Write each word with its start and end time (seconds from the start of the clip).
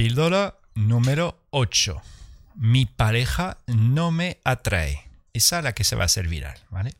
Píldora 0.00 0.58
número 0.74 1.44
8. 1.50 2.00
Mi 2.54 2.86
pareja 2.86 3.58
no 3.66 4.10
me 4.10 4.40
atrae. 4.44 5.10
Esa 5.34 5.58
es 5.58 5.64
la 5.64 5.74
que 5.74 5.84
se 5.84 5.94
va 5.94 6.04
a 6.04 6.06
hacer 6.06 6.26
viral, 6.26 6.58
¿vale? 6.70 6.94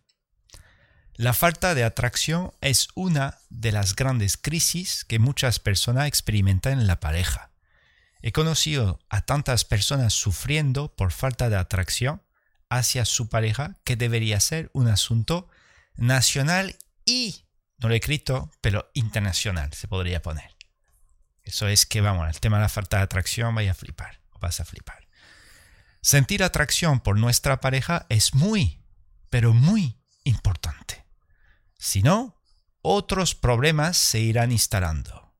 La 1.15 1.33
falta 1.33 1.75
de 1.75 1.83
atracción 1.83 2.53
es 2.61 2.89
una 2.95 3.39
de 3.49 3.73
las 3.73 3.97
grandes 3.97 4.37
crisis 4.37 5.07
que 5.07 5.19
muchas 5.19 5.61
personas 5.61 6.09
experimentan 6.09 6.74
en 6.78 6.87
la 6.87 7.01
pareja. 7.01 7.53
He 8.21 8.33
conocido 8.33 9.01
a 9.08 9.22
tantas 9.22 9.64
personas 9.64 10.12
sufriendo 10.12 10.94
por 10.94 11.10
falta 11.10 11.48
de 11.48 11.56
atracción 11.56 12.21
hacia 12.69 13.06
su 13.06 13.30
pareja 13.30 13.78
que 13.82 13.96
debería 13.96 14.40
ser 14.40 14.69
un 14.74 14.88
asunto 14.88 15.48
nacional 15.96 16.77
y, 17.06 17.46
no 17.78 17.88
lo 17.88 17.95
he 17.95 17.96
escrito, 17.96 18.51
pero 18.60 18.91
internacional 18.92 19.73
se 19.73 19.88
podría 19.88 20.20
poner. 20.20 20.59
Eso 21.51 21.66
es 21.66 21.84
que, 21.84 22.01
vamos, 22.01 22.28
el 22.28 22.38
tema 22.38 22.59
de 22.59 22.62
la 22.62 22.68
falta 22.68 22.98
de 22.98 23.02
atracción, 23.02 23.52
vaya 23.56 23.72
a 23.72 23.74
flipar, 23.74 24.20
vas 24.41 24.60
a 24.60 24.64
flipar. 24.64 25.08
Sentir 26.00 26.45
atracción 26.45 27.00
por 27.00 27.18
nuestra 27.18 27.60
pareja 27.60 28.06
es 28.08 28.34
muy, 28.34 28.84
pero 29.30 29.52
muy 29.52 30.00
importante. 30.22 31.05
Si 31.77 32.02
no, 32.02 32.41
otros 32.82 33.34
problemas 33.34 33.96
se 33.96 34.20
irán 34.20 34.52
instalando. 34.52 35.34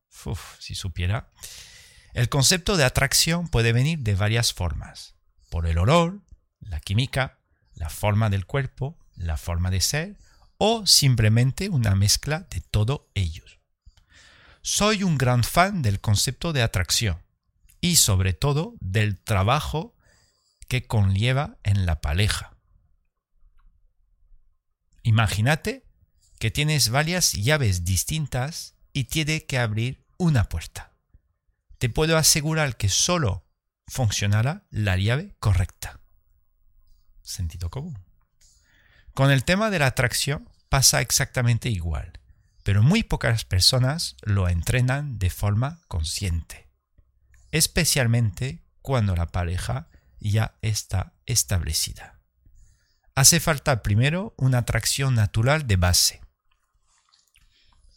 Si 0.59 0.75
supiera. 0.75 1.31
El 2.13 2.29
concepto 2.29 2.77
de 2.77 2.85
atracción 2.85 3.47
puede 3.47 3.73
venir 3.73 4.01
de 4.01 4.17
varias 4.17 4.53
formas. 4.53 5.15
Por 5.49 5.69
el 5.69 5.79
olor, 5.79 6.23
la 6.59 6.81
química, 6.81 7.39
la 7.75 7.89
forma 7.89 8.31
del 8.31 8.47
cuerpo, 8.47 8.99
la 9.15 9.37
forma 9.37 9.71
de 9.71 9.81
ser 9.81 10.19
o 10.59 10.89
simplemente 10.89 11.69
una 11.69 11.95
mezcla 11.95 12.49
de 12.51 12.61
todo 12.61 13.13
ellos. 13.15 13.60
Soy 14.63 15.03
un 15.03 15.17
gran 15.17 15.43
fan 15.43 15.81
del 15.81 16.01
concepto 16.01 16.53
de 16.53 16.63
atracción 16.63 17.23
y 17.81 17.97
sobre 17.97 18.35
todo 18.35 18.75
del 18.81 19.19
trabajo 19.19 19.97
que 20.69 20.87
conlleva 20.87 21.59
en 21.63 21.87
la 21.87 22.01
pareja. 22.01 22.57
Imagínate 25.03 25.87
que 26.39 26.51
tienes 26.51 26.91
varias 26.91 27.33
llaves 27.33 27.85
distintas 27.85 28.75
y 28.93 29.05
tiene 29.05 29.47
que 29.47 29.59
abrir 29.59 30.07
una 30.19 30.45
puerta. 30.49 30.93
Te 31.79 31.89
puedo 31.89 32.19
asegurar 32.19 32.77
que 32.77 32.91
solo 32.91 33.47
funcionará 33.87 34.67
la 34.71 34.99
llave 34.99 35.35
correcta. 35.41 36.01
Sentido 37.23 37.71
común. 37.71 37.99
Con 39.15 39.31
el 39.31 39.45
tema 39.45 39.71
de 39.71 39.79
la 39.79 39.87
atracción 39.87 40.49
pasa 40.69 41.01
exactamente 41.01 41.71
igual, 41.71 42.20
pero 42.63 42.83
muy 42.83 43.03
pocas 43.03 43.45
personas 43.45 44.17
lo 44.23 44.49
entrenan 44.49 45.19
de 45.19 45.31
forma 45.31 45.81
consciente, 45.89 46.69
especialmente 47.51 48.65
cuando 48.83 49.17
la 49.17 49.27
pareja 49.27 49.89
ya 50.19 50.57
está 50.63 51.15
establecida. 51.27 52.21
Hace 53.15 53.41
falta 53.41 53.83
primero 53.83 54.35
una 54.37 54.59
atracción 54.59 55.15
natural 55.15 55.67
de 55.67 55.77
base. 55.77 56.21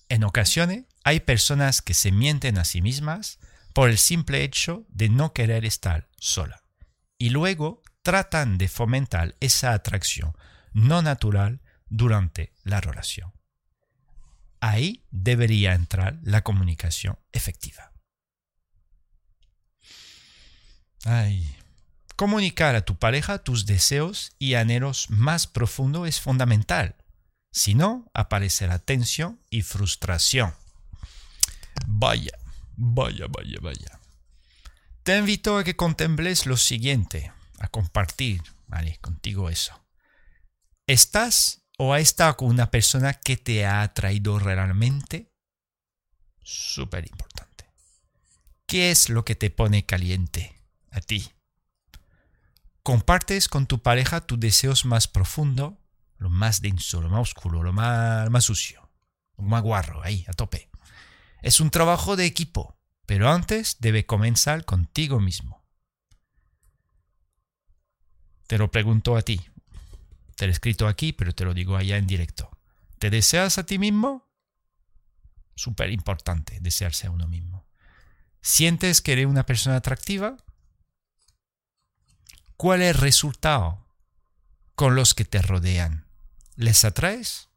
En 0.09 0.23
ocasiones 0.23 0.86
hay 1.03 1.19
personas 1.22 1.81
que 1.81 1.94
se 1.94 2.11
mienten 2.11 2.58
a 2.58 2.66
sí 2.66 2.81
mismas 2.81 3.39
por 3.73 3.89
el 3.89 3.97
simple 3.97 4.44
hecho 4.44 4.86
de 4.89 5.09
no 5.09 5.34
querer 5.34 5.66
estar 5.66 6.09
sola 6.17 6.64
y 7.17 7.30
luego 7.30 7.81
tratan 8.02 8.58
de 8.58 8.67
fomentar 8.67 9.36
esa 9.39 9.73
atracción 9.73 10.34
no 10.73 11.02
natural 11.02 11.61
durante 11.88 12.53
la 12.64 12.81
relación. 12.81 13.34
Ahí 14.66 15.03
debería 15.11 15.73
entrar 15.73 16.19
la 16.23 16.42
comunicación 16.42 17.19
efectiva. 17.33 17.92
Ay, 21.03 21.58
Comunicar 22.16 22.75
a 22.75 22.86
tu 22.86 22.95
pareja 22.97 23.39
tus 23.39 23.66
deseos 23.66 24.31
y 24.39 24.53
anhelos 24.53 25.09
más 25.09 25.47
profundos 25.47 26.07
es 26.07 26.22
fundamental. 26.22 26.96
Si 27.52 27.73
no, 27.73 28.09
aparecerá 28.13 28.79
tensión 28.79 29.41
y 29.50 29.63
frustración. 29.63 30.53
Vaya, 31.85 32.31
vaya, 32.78 33.25
vaya, 33.28 33.57
vaya. 33.62 34.00
Te 35.03 35.18
invito 35.18 35.57
a 35.57 35.66
que 35.66 35.75
contemples 35.75 36.46
lo 36.46 36.56
siguiente, 36.56 37.34
a 37.59 37.68
compartir, 37.68 38.41
¿vale? 38.68 38.97
Contigo 39.02 39.50
eso. 39.50 39.85
¿Estás 40.88 41.62
o 41.85 41.94
has 41.94 42.01
estado 42.01 42.35
una 42.41 42.71
persona 42.71 43.13
que 43.13 43.38
te 43.38 43.66
ha 43.66 43.81
atraído 43.81 44.39
realmente? 44.39 45.31
Súper 46.41 47.05
importante. 47.07 47.66
¿Qué 48.66 48.91
es 48.91 49.09
lo 49.09 49.23
que 49.25 49.35
te 49.35 49.49
pone 49.49 49.85
caliente 49.85 50.55
a 50.91 51.01
ti? 51.01 51.31
compartes 52.83 53.47
con 53.47 53.66
tu 53.66 53.81
pareja 53.81 54.22
tus 54.22 54.39
deseos 54.39 54.85
más 54.85 55.07
profundos, 55.07 55.73
lo 56.17 56.29
más 56.29 56.61
denso, 56.61 57.01
lo 57.01 57.09
más 57.09 57.22
oscuro, 57.22 57.63
lo 57.63 57.73
más, 57.73 58.29
más 58.29 58.43
sucio, 58.43 58.91
lo 59.38 59.45
más 59.45 59.63
guarro, 59.63 60.03
ahí, 60.03 60.25
a 60.27 60.33
tope. 60.33 60.69
Es 61.41 61.59
un 61.59 61.72
trabajo 61.72 62.16
de 62.16 62.25
equipo, 62.25 62.77
pero 63.05 63.31
antes 63.31 63.77
debe 63.79 64.05
comenzar 64.05 64.66
contigo 64.66 65.19
mismo. 65.19 65.63
Te 68.47 68.57
lo 68.57 68.69
pregunto 68.69 69.16
a 69.16 69.22
ti. 69.22 69.41
Te 70.35 70.45
lo 70.45 70.51
he 70.51 70.53
escrito 70.53 70.88
aquí, 70.88 71.13
pero 71.13 71.33
te 71.33 71.45
lo 71.45 71.53
digo 71.53 71.75
allá 71.75 71.97
en 71.97 72.07
directo. 72.07 72.49
¿Te 72.99 73.09
deseas 73.09 73.57
a 73.57 73.66
ti 73.66 73.77
mismo? 73.77 74.27
Súper 75.55 75.91
importante 75.91 76.59
desearse 76.61 77.07
a 77.07 77.11
uno 77.11 77.27
mismo. 77.27 77.66
¿Sientes 78.41 79.01
que 79.01 79.13
eres 79.13 79.27
una 79.27 79.45
persona 79.45 79.77
atractiva? 79.77 80.38
¿Cuál 82.57 82.81
es 82.81 82.95
el 82.95 83.01
resultado 83.01 83.85
con 84.75 84.95
los 84.95 85.13
que 85.13 85.25
te 85.25 85.41
rodean? 85.41 86.07
¿Les 86.55 86.83
atraes? 86.83 87.49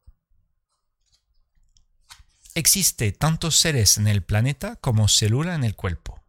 Existe 2.54 3.12
tantos 3.12 3.56
seres 3.56 3.98
en 3.98 4.08
el 4.08 4.22
planeta 4.22 4.76
como 4.76 5.08
células 5.08 5.56
en 5.56 5.64
el 5.64 5.76
cuerpo. 5.76 6.22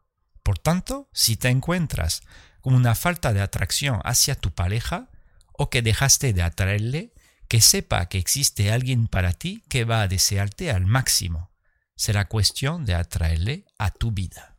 Por 0.43 0.59
tanto, 0.59 1.09
si 1.13 1.37
te 1.37 1.49
encuentras 1.49 2.21
con 2.61 2.73
una 2.73 2.95
falta 2.95 3.33
de 3.33 3.41
atracción 3.41 4.01
hacia 4.03 4.35
tu 4.35 4.51
pareja 4.51 5.09
o 5.57 5.69
que 5.69 5.81
dejaste 5.81 6.33
de 6.33 6.43
atraerle, 6.43 7.13
que 7.47 7.61
sepa 7.61 8.07
que 8.09 8.17
existe 8.17 8.71
alguien 8.71 9.07
para 9.07 9.33
ti 9.33 9.63
que 9.69 9.85
va 9.85 10.01
a 10.01 10.07
desearte 10.07 10.71
al 10.71 10.85
máximo. 10.85 11.51
Será 11.95 12.27
cuestión 12.27 12.85
de 12.85 12.93
atraerle 12.93 13.65
a 13.77 13.91
tu 13.91 14.11
vida. 14.11 14.55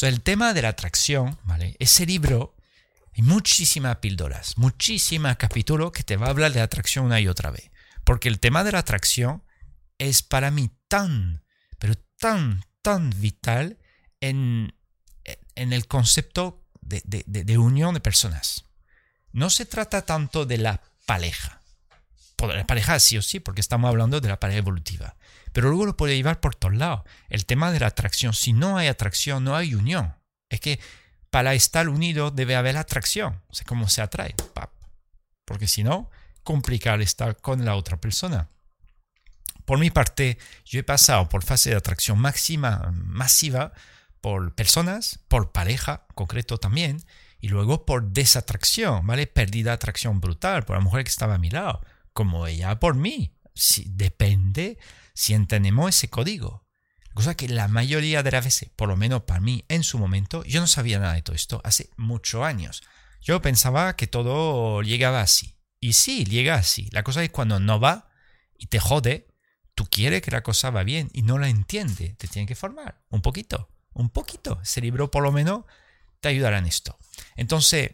el 0.00 0.20
tema 0.20 0.54
de 0.54 0.62
la 0.62 0.68
atracción, 0.68 1.38
¿vale? 1.44 1.76
Ese 1.78 2.06
libro 2.06 2.56
hay 3.14 3.22
muchísimas 3.22 3.96
píldoras, 3.96 4.56
muchísimas 4.56 5.36
capítulos 5.36 5.92
que 5.92 6.04
te 6.04 6.16
va 6.16 6.26
a 6.26 6.30
hablar 6.30 6.52
de 6.52 6.60
atracción 6.60 7.06
una 7.06 7.20
y 7.20 7.28
otra 7.28 7.50
vez. 7.50 7.70
Porque 8.04 8.28
el 8.28 8.38
tema 8.38 8.64
de 8.64 8.72
la 8.72 8.78
atracción 8.78 9.42
es 9.98 10.22
para 10.22 10.50
mí 10.50 10.70
tan, 10.88 11.42
pero 11.78 11.94
tan, 12.18 12.64
tan 12.82 13.10
vital 13.20 13.78
en, 14.20 14.72
en 15.54 15.72
el 15.72 15.86
concepto 15.86 16.64
de, 16.80 17.02
de, 17.26 17.58
unión 17.58 17.94
de 17.94 18.00
personas. 18.00 18.64
No 19.32 19.50
se 19.50 19.66
trata 19.66 20.02
tanto 20.02 20.46
de 20.46 20.58
la 20.58 20.80
pareja. 21.06 21.60
La 22.40 22.66
pareja 22.66 23.00
sí 23.00 23.18
o 23.18 23.22
sí, 23.22 23.40
porque 23.40 23.60
estamos 23.60 23.88
hablando 23.88 24.20
de 24.20 24.28
la 24.28 24.38
pareja 24.38 24.58
evolutiva. 24.58 25.16
Pero 25.52 25.68
luego 25.68 25.86
lo 25.86 25.96
puede 25.96 26.16
llevar 26.16 26.40
por 26.40 26.54
todos 26.54 26.76
lados. 26.76 27.02
El 27.28 27.46
tema 27.46 27.72
de 27.72 27.80
la 27.80 27.88
atracción. 27.88 28.32
Si 28.32 28.52
no 28.52 28.76
hay 28.78 28.88
atracción, 28.88 29.42
no 29.42 29.56
hay 29.56 29.74
unión. 29.74 30.14
Es 30.48 30.60
que 30.60 30.78
para 31.30 31.54
estar 31.54 31.88
unido 31.88 32.30
debe 32.30 32.56
haber 32.56 32.76
atracción. 32.76 33.42
O 33.48 33.54
sea, 33.54 33.66
cómo 33.66 33.88
se 33.88 34.02
atrae. 34.02 34.34
Porque 35.44 35.66
si 35.66 35.82
no, 35.82 36.10
complicar 36.42 37.00
estar 37.00 37.36
con 37.40 37.64
la 37.64 37.74
otra 37.74 38.00
persona. 38.00 38.48
Por 39.64 39.78
mi 39.78 39.90
parte, 39.90 40.38
yo 40.64 40.80
he 40.80 40.84
pasado 40.84 41.28
por 41.28 41.44
fase 41.44 41.70
de 41.70 41.76
atracción 41.76 42.18
máxima, 42.18 42.90
masiva, 42.94 43.72
por 44.20 44.54
personas, 44.54 45.20
por 45.28 45.52
pareja 45.52 46.06
concreto 46.14 46.58
también, 46.58 47.04
y 47.40 47.48
luego 47.48 47.86
por 47.86 48.10
desatracción, 48.10 49.06
¿vale? 49.06 49.26
Pérdida 49.26 49.70
de 49.70 49.74
atracción 49.74 50.20
brutal 50.20 50.64
por 50.64 50.76
la 50.76 50.82
mujer 50.82 51.04
que 51.04 51.10
estaba 51.10 51.34
a 51.34 51.38
mi 51.38 51.50
lado, 51.50 51.80
como 52.12 52.46
ella 52.46 52.78
por 52.80 52.94
mí. 52.94 53.34
Si, 53.54 53.84
depende 53.88 54.78
si 55.14 55.34
entendemos 55.34 55.88
ese 55.88 56.08
código. 56.08 56.64
Cosa 57.14 57.36
que 57.36 57.48
la 57.48 57.66
mayoría 57.66 58.22
de 58.22 58.30
las 58.30 58.44
veces, 58.44 58.70
por 58.76 58.88
lo 58.88 58.96
menos 58.96 59.22
para 59.22 59.40
mí 59.40 59.64
en 59.68 59.82
su 59.82 59.98
momento, 59.98 60.44
yo 60.44 60.60
no 60.60 60.68
sabía 60.68 61.00
nada 61.00 61.14
de 61.14 61.22
todo 61.22 61.34
esto 61.34 61.60
hace 61.64 61.90
muchos 61.96 62.44
años. 62.44 62.82
Yo 63.20 63.42
pensaba 63.42 63.96
que 63.96 64.06
todo 64.06 64.82
llegaba 64.82 65.20
así. 65.20 65.58
Y 65.80 65.94
sí, 65.94 66.24
llega 66.24 66.54
así. 66.54 66.88
La 66.92 67.02
cosa 67.02 67.24
es 67.24 67.30
cuando 67.30 67.58
no 67.58 67.80
va 67.80 68.08
y 68.56 68.66
te 68.66 68.78
jode, 68.78 69.26
tú 69.74 69.86
quieres 69.90 70.22
que 70.22 70.30
la 70.30 70.42
cosa 70.42 70.70
va 70.70 70.84
bien 70.84 71.10
y 71.12 71.22
no 71.22 71.38
la 71.38 71.48
entiende. 71.48 72.14
Te 72.18 72.28
tiene 72.28 72.46
que 72.46 72.54
formar 72.54 73.02
un 73.08 73.22
poquito, 73.22 73.68
un 73.92 74.10
poquito. 74.10 74.60
Ese 74.62 74.80
libro 74.80 75.10
por 75.10 75.24
lo 75.24 75.32
menos 75.32 75.64
te 76.20 76.28
ayudará 76.28 76.58
en 76.58 76.66
esto. 76.66 76.98
Entonces, 77.36 77.90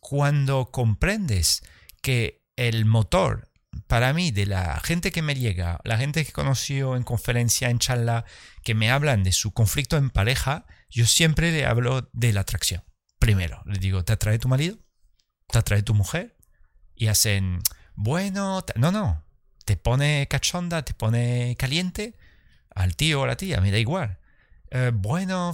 cuando 0.00 0.70
comprendes 0.70 1.62
que 2.02 2.42
el 2.56 2.84
motor 2.84 3.50
para 3.86 4.12
mí, 4.12 4.30
de 4.30 4.46
la 4.46 4.80
gente 4.80 5.12
que 5.12 5.22
me 5.22 5.34
llega, 5.34 5.80
la 5.84 5.98
gente 5.98 6.24
que 6.24 6.32
conoció 6.32 6.96
en 6.96 7.02
conferencia, 7.02 7.70
en 7.70 7.78
charla, 7.78 8.24
que 8.62 8.74
me 8.74 8.90
hablan 8.90 9.22
de 9.22 9.32
su 9.32 9.52
conflicto 9.52 9.96
en 9.96 10.10
pareja, 10.10 10.66
yo 10.88 11.06
siempre 11.06 11.52
le 11.52 11.66
hablo 11.66 12.08
de 12.12 12.32
la 12.32 12.40
atracción. 12.40 12.82
Primero, 13.18 13.62
le 13.66 13.78
digo, 13.78 14.04
¿te 14.04 14.12
atrae 14.12 14.38
tu 14.38 14.48
marido? 14.48 14.76
¿Te 15.48 15.58
atrae 15.58 15.82
tu 15.82 15.94
mujer? 15.94 16.36
Y 16.94 17.08
hacen, 17.08 17.60
bueno, 17.94 18.64
no, 18.76 18.92
no, 18.92 19.24
te 19.64 19.76
pone 19.76 20.26
cachonda, 20.28 20.84
te 20.84 20.94
pone 20.94 21.56
caliente, 21.58 22.16
al 22.74 22.96
tío 22.96 23.20
o 23.20 23.24
a 23.24 23.28
la 23.28 23.36
tía, 23.36 23.60
me 23.60 23.70
da 23.70 23.78
igual. 23.78 24.18
Eh, 24.70 24.92
bueno, 24.94 25.52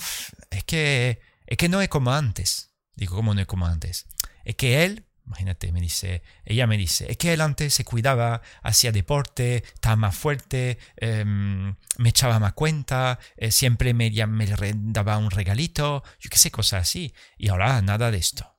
es 0.50 0.64
que, 0.64 1.20
es 1.46 1.56
que 1.56 1.68
no 1.68 1.80
es 1.80 1.88
como 1.88 2.12
antes. 2.12 2.72
Digo, 2.94 3.16
¿cómo 3.16 3.34
no 3.34 3.40
es 3.40 3.46
como 3.46 3.66
antes? 3.66 4.06
Es 4.44 4.56
que 4.56 4.84
él 4.84 5.06
Imagínate, 5.26 5.72
me 5.72 5.80
dice, 5.80 6.22
ella 6.44 6.68
me 6.68 6.78
dice, 6.78 7.10
es 7.10 7.16
que 7.16 7.32
él 7.32 7.40
antes 7.40 7.74
se 7.74 7.84
cuidaba, 7.84 8.42
hacía 8.62 8.92
deporte, 8.92 9.64
estaba 9.74 9.96
más 9.96 10.14
fuerte, 10.16 10.78
em, 10.96 11.74
me 11.98 12.10
echaba 12.10 12.38
más 12.38 12.52
cuenta, 12.52 13.18
eh, 13.36 13.50
siempre 13.50 13.92
me, 13.92 14.08
me 14.28 14.46
daba 14.46 15.18
un 15.18 15.32
regalito, 15.32 16.04
yo 16.20 16.30
qué 16.30 16.38
sé, 16.38 16.52
cosas 16.52 16.82
así. 16.82 17.12
Y 17.36 17.48
ahora 17.48 17.82
nada 17.82 18.12
de 18.12 18.18
esto. 18.18 18.56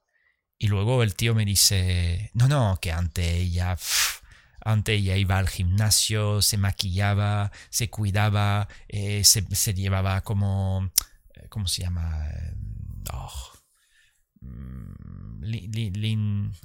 Y 0.57 0.67
luego 0.67 1.03
el 1.03 1.15
tío 1.15 1.33
me 1.35 1.45
dice, 1.45 2.31
no, 2.33 2.47
no, 2.49 2.79
que 2.81 2.91
antes 2.91 3.25
ella, 3.25 3.77
antes 4.59 4.95
ella 4.99 5.15
iba 5.15 5.37
al 5.37 5.47
gimnasio, 5.47 6.41
se 6.41 6.57
maquillaba, 6.57 7.51
se 7.69 7.89
cuidaba, 7.89 8.67
eh, 8.89 9.23
se, 9.23 9.43
se, 9.55 9.73
llevaba 9.73 10.21
como, 10.21 10.91
eh, 11.35 11.47
¿cómo 11.49 11.67
se 11.67 11.83
llama? 11.83 12.27
Oh, 13.13 13.53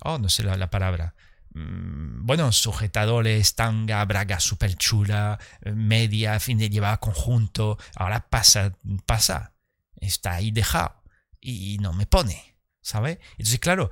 oh, 0.04 0.18
no 0.18 0.28
sé 0.28 0.42
la, 0.42 0.70
palabra. 0.70 1.14
Mm, 1.54 2.24
bueno, 2.26 2.52
sujetadores, 2.52 3.54
tanga, 3.54 4.04
braga 4.04 4.40
super 4.40 4.74
chula, 4.76 5.38
media, 5.64 6.40
fin 6.40 6.58
de 6.58 6.70
llevar 6.70 7.00
conjunto. 7.00 7.78
Ahora 7.96 8.28
pasa, 8.28 8.78
pasa. 9.06 9.54
Está 9.96 10.34
ahí 10.34 10.50
dejado. 10.50 11.02
Y 11.40 11.78
no 11.78 11.92
me 11.92 12.06
pone. 12.06 12.56
¿Sabe? 12.80 13.20
Entonces, 13.32 13.60
claro, 13.60 13.90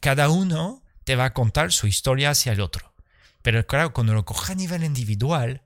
cada 0.00 0.30
uno 0.30 0.82
te 1.04 1.16
va 1.16 1.26
a 1.26 1.34
contar 1.34 1.72
su 1.72 1.86
historia 1.86 2.30
hacia 2.30 2.52
el 2.52 2.60
otro. 2.60 2.94
Pero 3.42 3.66
claro, 3.66 3.92
cuando 3.92 4.14
lo 4.14 4.24
coge 4.24 4.52
a 4.52 4.56
nivel 4.56 4.84
individual, 4.84 5.62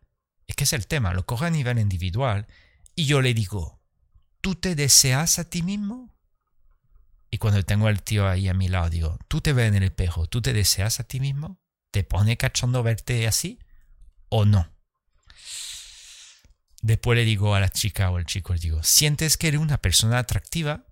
es 0.47 0.57
que 0.57 0.65
es 0.65 0.73
el 0.73 0.87
tema, 0.87 1.13
lo 1.13 1.27
coge 1.27 1.47
a 1.47 1.51
nivel 1.51 1.79
individual 1.79 2.47
y 2.95 3.07
yo 3.07 3.21
le 3.21 3.35
digo, 3.35 3.81
¿tú 4.41 4.55
te 4.55 4.75
deseas 4.75 5.39
a 5.39 5.49
ti 5.49 5.63
mismo? 5.63 6.14
Y 7.35 7.39
cuando 7.39 7.65
tengo 7.65 7.89
al 7.89 8.01
tío 8.01 8.29
ahí 8.29 8.47
a 8.47 8.55
mi 8.55 8.69
lado, 8.69 8.89
digo, 8.91 9.19
¿tú 9.27 9.41
te 9.41 9.53
ves 9.53 9.67
en 9.67 9.75
el 9.75 9.83
espejo? 9.83 10.29
¿Tú 10.29 10.41
te 10.41 10.53
deseas 10.53 11.01
a 11.01 11.03
ti 11.03 11.19
mismo? 11.19 11.61
¿Te 11.91 12.05
pone 12.05 12.37
cachondo 12.37 12.85
verte 12.85 13.27
así? 13.27 13.59
¿O 14.29 14.45
no? 14.45 14.73
Después 16.81 17.17
le 17.17 17.25
digo 17.25 17.57
a 17.57 17.59
la 17.59 17.71
chica 17.71 18.09
o 18.13 18.19
al 18.19 18.25
chico, 18.25 18.53
le 18.55 18.61
digo, 18.61 18.85
¿sientes 18.85 19.37
que 19.37 19.49
eres 19.49 19.59
una 19.59 19.79
persona 19.79 20.21
atractiva? 20.21 20.87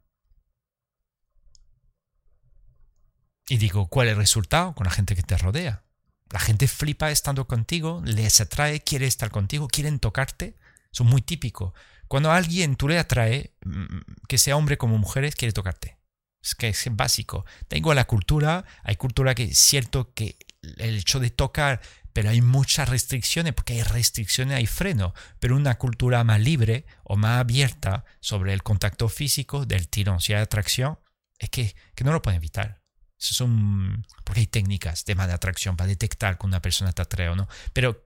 Y 3.46 3.58
digo, 3.58 3.86
¿cuál 3.86 4.08
es 4.08 4.14
el 4.14 4.18
resultado 4.18 4.74
con 4.74 4.86
la 4.86 4.90
gente 4.90 5.14
que 5.14 5.22
te 5.22 5.38
rodea? 5.38 5.84
La 6.30 6.40
gente 6.40 6.66
flipa 6.66 7.12
estando 7.12 7.46
contigo, 7.46 8.02
les 8.04 8.40
atrae, 8.40 8.80
quiere 8.80 9.06
estar 9.06 9.30
contigo, 9.30 9.68
quieren 9.68 10.00
tocarte. 10.00 10.56
Son 10.90 11.06
muy 11.06 11.22
típico. 11.22 11.72
Cuando 12.08 12.32
alguien 12.32 12.74
tú 12.74 12.88
le 12.88 12.98
atrae, 12.98 13.54
mm, 13.64 14.26
que 14.26 14.38
sea 14.38 14.56
hombre 14.56 14.76
como 14.76 14.98
mujeres, 14.98 15.36
quiere 15.36 15.52
tocarte. 15.52 16.01
Es 16.42 16.54
que 16.54 16.68
es 16.68 16.88
básico. 16.90 17.44
Tengo 17.68 17.94
la 17.94 18.04
cultura, 18.04 18.64
hay 18.82 18.96
cultura 18.96 19.34
que 19.34 19.44
es 19.44 19.58
cierto 19.58 20.12
que 20.12 20.38
el 20.62 20.98
hecho 20.98 21.20
de 21.20 21.30
tocar, 21.30 21.80
pero 22.12 22.30
hay 22.30 22.40
muchas 22.40 22.88
restricciones, 22.88 23.54
porque 23.54 23.74
hay 23.74 23.82
restricciones, 23.82 24.56
hay 24.56 24.66
freno, 24.66 25.14
pero 25.38 25.56
una 25.56 25.76
cultura 25.76 26.24
más 26.24 26.40
libre 26.40 26.84
o 27.04 27.16
más 27.16 27.40
abierta 27.40 28.04
sobre 28.20 28.52
el 28.52 28.62
contacto 28.62 29.08
físico 29.08 29.66
del 29.66 29.88
tirón, 29.88 30.20
si 30.20 30.34
hay 30.34 30.42
atracción, 30.42 30.98
es 31.38 31.48
que, 31.50 31.74
que 31.94 32.04
no 32.04 32.12
lo 32.12 32.22
pueden 32.22 32.38
evitar. 32.38 32.82
Son, 33.16 34.04
porque 34.24 34.40
hay 34.40 34.46
técnicas 34.48 35.04
de 35.04 35.14
de 35.14 35.32
atracción 35.32 35.76
para 35.76 35.86
detectar 35.86 36.38
que 36.38 36.46
una 36.46 36.60
persona 36.60 36.92
te 36.92 37.02
atrae 37.02 37.28
o 37.28 37.36
no. 37.36 37.48
Pero 37.72 38.04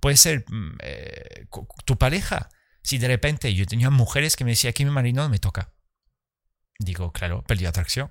puede 0.00 0.16
ser 0.16 0.44
mm, 0.48 0.78
eh, 0.80 1.46
tu 1.84 1.96
pareja. 1.96 2.48
Si 2.82 2.98
de 2.98 3.06
repente 3.06 3.54
yo 3.54 3.64
tenía 3.64 3.90
mujeres 3.90 4.34
que 4.34 4.44
me 4.44 4.50
decían 4.50 4.72
que 4.72 4.84
mi 4.84 4.90
marido 4.90 5.22
no 5.22 5.28
me 5.28 5.38
toca 5.38 5.75
Digo, 6.78 7.12
claro, 7.12 7.42
perdió 7.42 7.68
atracción. 7.68 8.10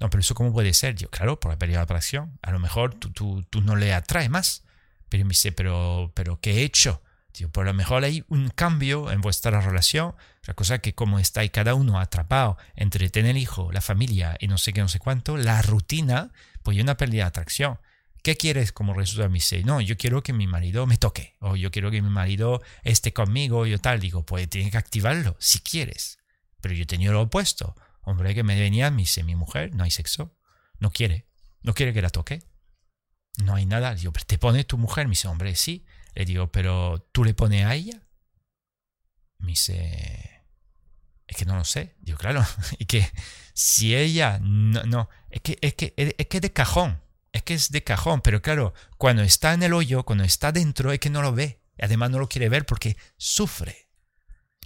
No, 0.00 0.08
pero 0.08 0.22
eso 0.22 0.34
cómo 0.34 0.52
puede 0.52 0.72
ser? 0.72 0.94
Digo, 0.94 1.10
claro, 1.10 1.38
por 1.38 1.52
la 1.52 1.58
pérdida 1.58 1.78
de 1.78 1.84
atracción. 1.84 2.38
A 2.42 2.50
lo 2.50 2.58
mejor 2.58 2.94
tú, 2.94 3.10
tú, 3.10 3.44
tú 3.50 3.60
no 3.60 3.76
le 3.76 3.92
atraes 3.92 4.30
más. 4.30 4.64
Pero 5.10 5.24
me 5.24 5.30
dice, 5.30 5.52
pero, 5.52 6.10
pero 6.14 6.40
¿qué 6.40 6.58
he 6.58 6.62
hecho? 6.62 7.02
Digo, 7.34 7.50
por 7.50 7.66
lo 7.66 7.74
mejor 7.74 8.04
hay 8.04 8.24
un 8.28 8.48
cambio 8.48 9.10
en 9.10 9.20
vuestra 9.20 9.60
relación. 9.60 10.14
La 10.46 10.54
cosa 10.54 10.78
que 10.78 10.94
como 10.94 11.18
estáis 11.18 11.50
cada 11.50 11.74
uno 11.74 12.00
atrapado 12.00 12.56
entre 12.74 13.10
tener 13.10 13.36
hijo, 13.36 13.70
la 13.72 13.82
familia 13.82 14.36
y 14.40 14.48
no 14.48 14.56
sé 14.56 14.72
qué, 14.72 14.80
no 14.80 14.88
sé 14.88 14.98
cuánto, 14.98 15.36
la 15.36 15.60
rutina, 15.60 16.32
pues 16.62 16.76
hay 16.76 16.80
una 16.80 16.96
pérdida 16.96 17.24
de 17.24 17.28
atracción. 17.28 17.78
¿Qué 18.22 18.36
quieres 18.36 18.72
como 18.72 18.94
resultado? 18.94 19.28
Me 19.28 19.34
dice, 19.34 19.62
no, 19.64 19.80
yo 19.80 19.96
quiero 19.96 20.22
que 20.22 20.32
mi 20.32 20.46
marido 20.46 20.86
me 20.86 20.96
toque. 20.96 21.36
O 21.40 21.56
yo 21.56 21.70
quiero 21.70 21.90
que 21.90 22.02
mi 22.02 22.10
marido 22.10 22.62
esté 22.82 23.12
conmigo. 23.12 23.66
Yo 23.66 23.78
tal. 23.78 24.00
Digo, 24.00 24.24
pues 24.24 24.48
tienes 24.48 24.70
que 24.70 24.78
activarlo 24.78 25.36
si 25.38 25.60
quieres. 25.60 26.18
Pero 26.60 26.74
yo 26.74 26.86
tenía 26.86 27.10
lo 27.12 27.22
opuesto 27.22 27.74
Hombre, 28.10 28.34
que 28.34 28.42
me 28.42 28.58
venía, 28.58 28.90
me 28.90 29.02
dice, 29.02 29.22
mi 29.22 29.36
mujer, 29.36 29.72
no 29.72 29.84
hay 29.84 29.92
sexo, 29.92 30.34
no 30.80 30.90
quiere, 30.90 31.28
no 31.62 31.74
quiere 31.74 31.92
que 31.92 32.02
la 32.02 32.10
toque, 32.10 32.42
no 33.44 33.54
hay 33.54 33.66
nada. 33.66 33.94
Digo, 33.94 34.12
¿te 34.26 34.36
pone 34.36 34.64
tu 34.64 34.78
mujer? 34.78 35.06
Me 35.06 35.12
dice, 35.12 35.28
hombre, 35.28 35.54
sí. 35.54 35.86
Le 36.14 36.24
digo, 36.24 36.50
¿pero 36.50 37.06
tú 37.12 37.22
le 37.22 37.34
pones 37.34 37.64
a 37.64 37.76
ella? 37.76 38.02
Me 39.38 39.50
dice, 39.52 40.42
es 41.28 41.36
que 41.36 41.44
no 41.44 41.54
lo 41.54 41.64
sé. 41.64 41.94
Digo, 42.00 42.18
claro, 42.18 42.44
y 42.78 42.86
que 42.86 43.08
si 43.54 43.94
ella, 43.94 44.40
no, 44.42 44.82
no, 44.82 45.08
es 45.30 45.40
que 45.42 45.56
es 45.60 45.74
que 45.74 45.94
es 45.96 46.26
que 46.26 46.40
de 46.40 46.52
cajón, 46.52 47.00
es 47.32 47.44
que 47.44 47.54
es 47.54 47.70
de 47.70 47.84
cajón, 47.84 48.22
pero 48.22 48.42
claro, 48.42 48.74
cuando 48.98 49.22
está 49.22 49.54
en 49.54 49.62
el 49.62 49.72
hoyo, 49.72 50.04
cuando 50.04 50.24
está 50.24 50.50
dentro, 50.50 50.90
es 50.90 50.98
que 50.98 51.10
no 51.10 51.22
lo 51.22 51.32
ve. 51.32 51.62
Además 51.78 52.10
no 52.10 52.18
lo 52.18 52.28
quiere 52.28 52.48
ver 52.48 52.66
porque 52.66 52.96
sufre. 53.16 53.88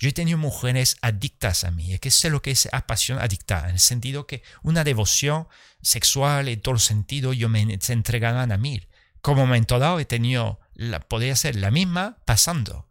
Yo 0.05 0.11
he 0.11 0.13
tenido 0.13 0.37
mujeres 0.37 0.99
adictas 1.01 1.65
a 1.65 1.71
mí, 1.71 1.95
es 1.95 1.99
que 1.99 2.11
sé 2.11 2.29
lo 2.29 2.43
que 2.43 2.51
es 2.51 2.69
pasión 2.87 3.19
adicta, 3.19 3.71
en 3.71 3.77
el 3.77 3.81
sentido 3.81 4.27
que 4.27 4.43
una 4.63 4.85
devoción 4.85 5.49
sexual 5.81 6.49
en 6.49 6.61
todo 6.61 6.79
sentido, 6.79 7.33
yo 7.33 7.49
me 7.49 7.79
se 7.81 7.95
entregaban 7.95 8.53
a 8.53 8.59
mí. 8.59 8.83
Como 9.23 9.47
momento 9.47 9.79
dado 9.79 9.99
he 10.01 10.05
tenido, 10.05 10.61
la, 10.75 11.01
podría 11.01 11.35
ser 11.37 11.57
la 11.57 11.71
misma 11.71 12.19
pasando, 12.27 12.87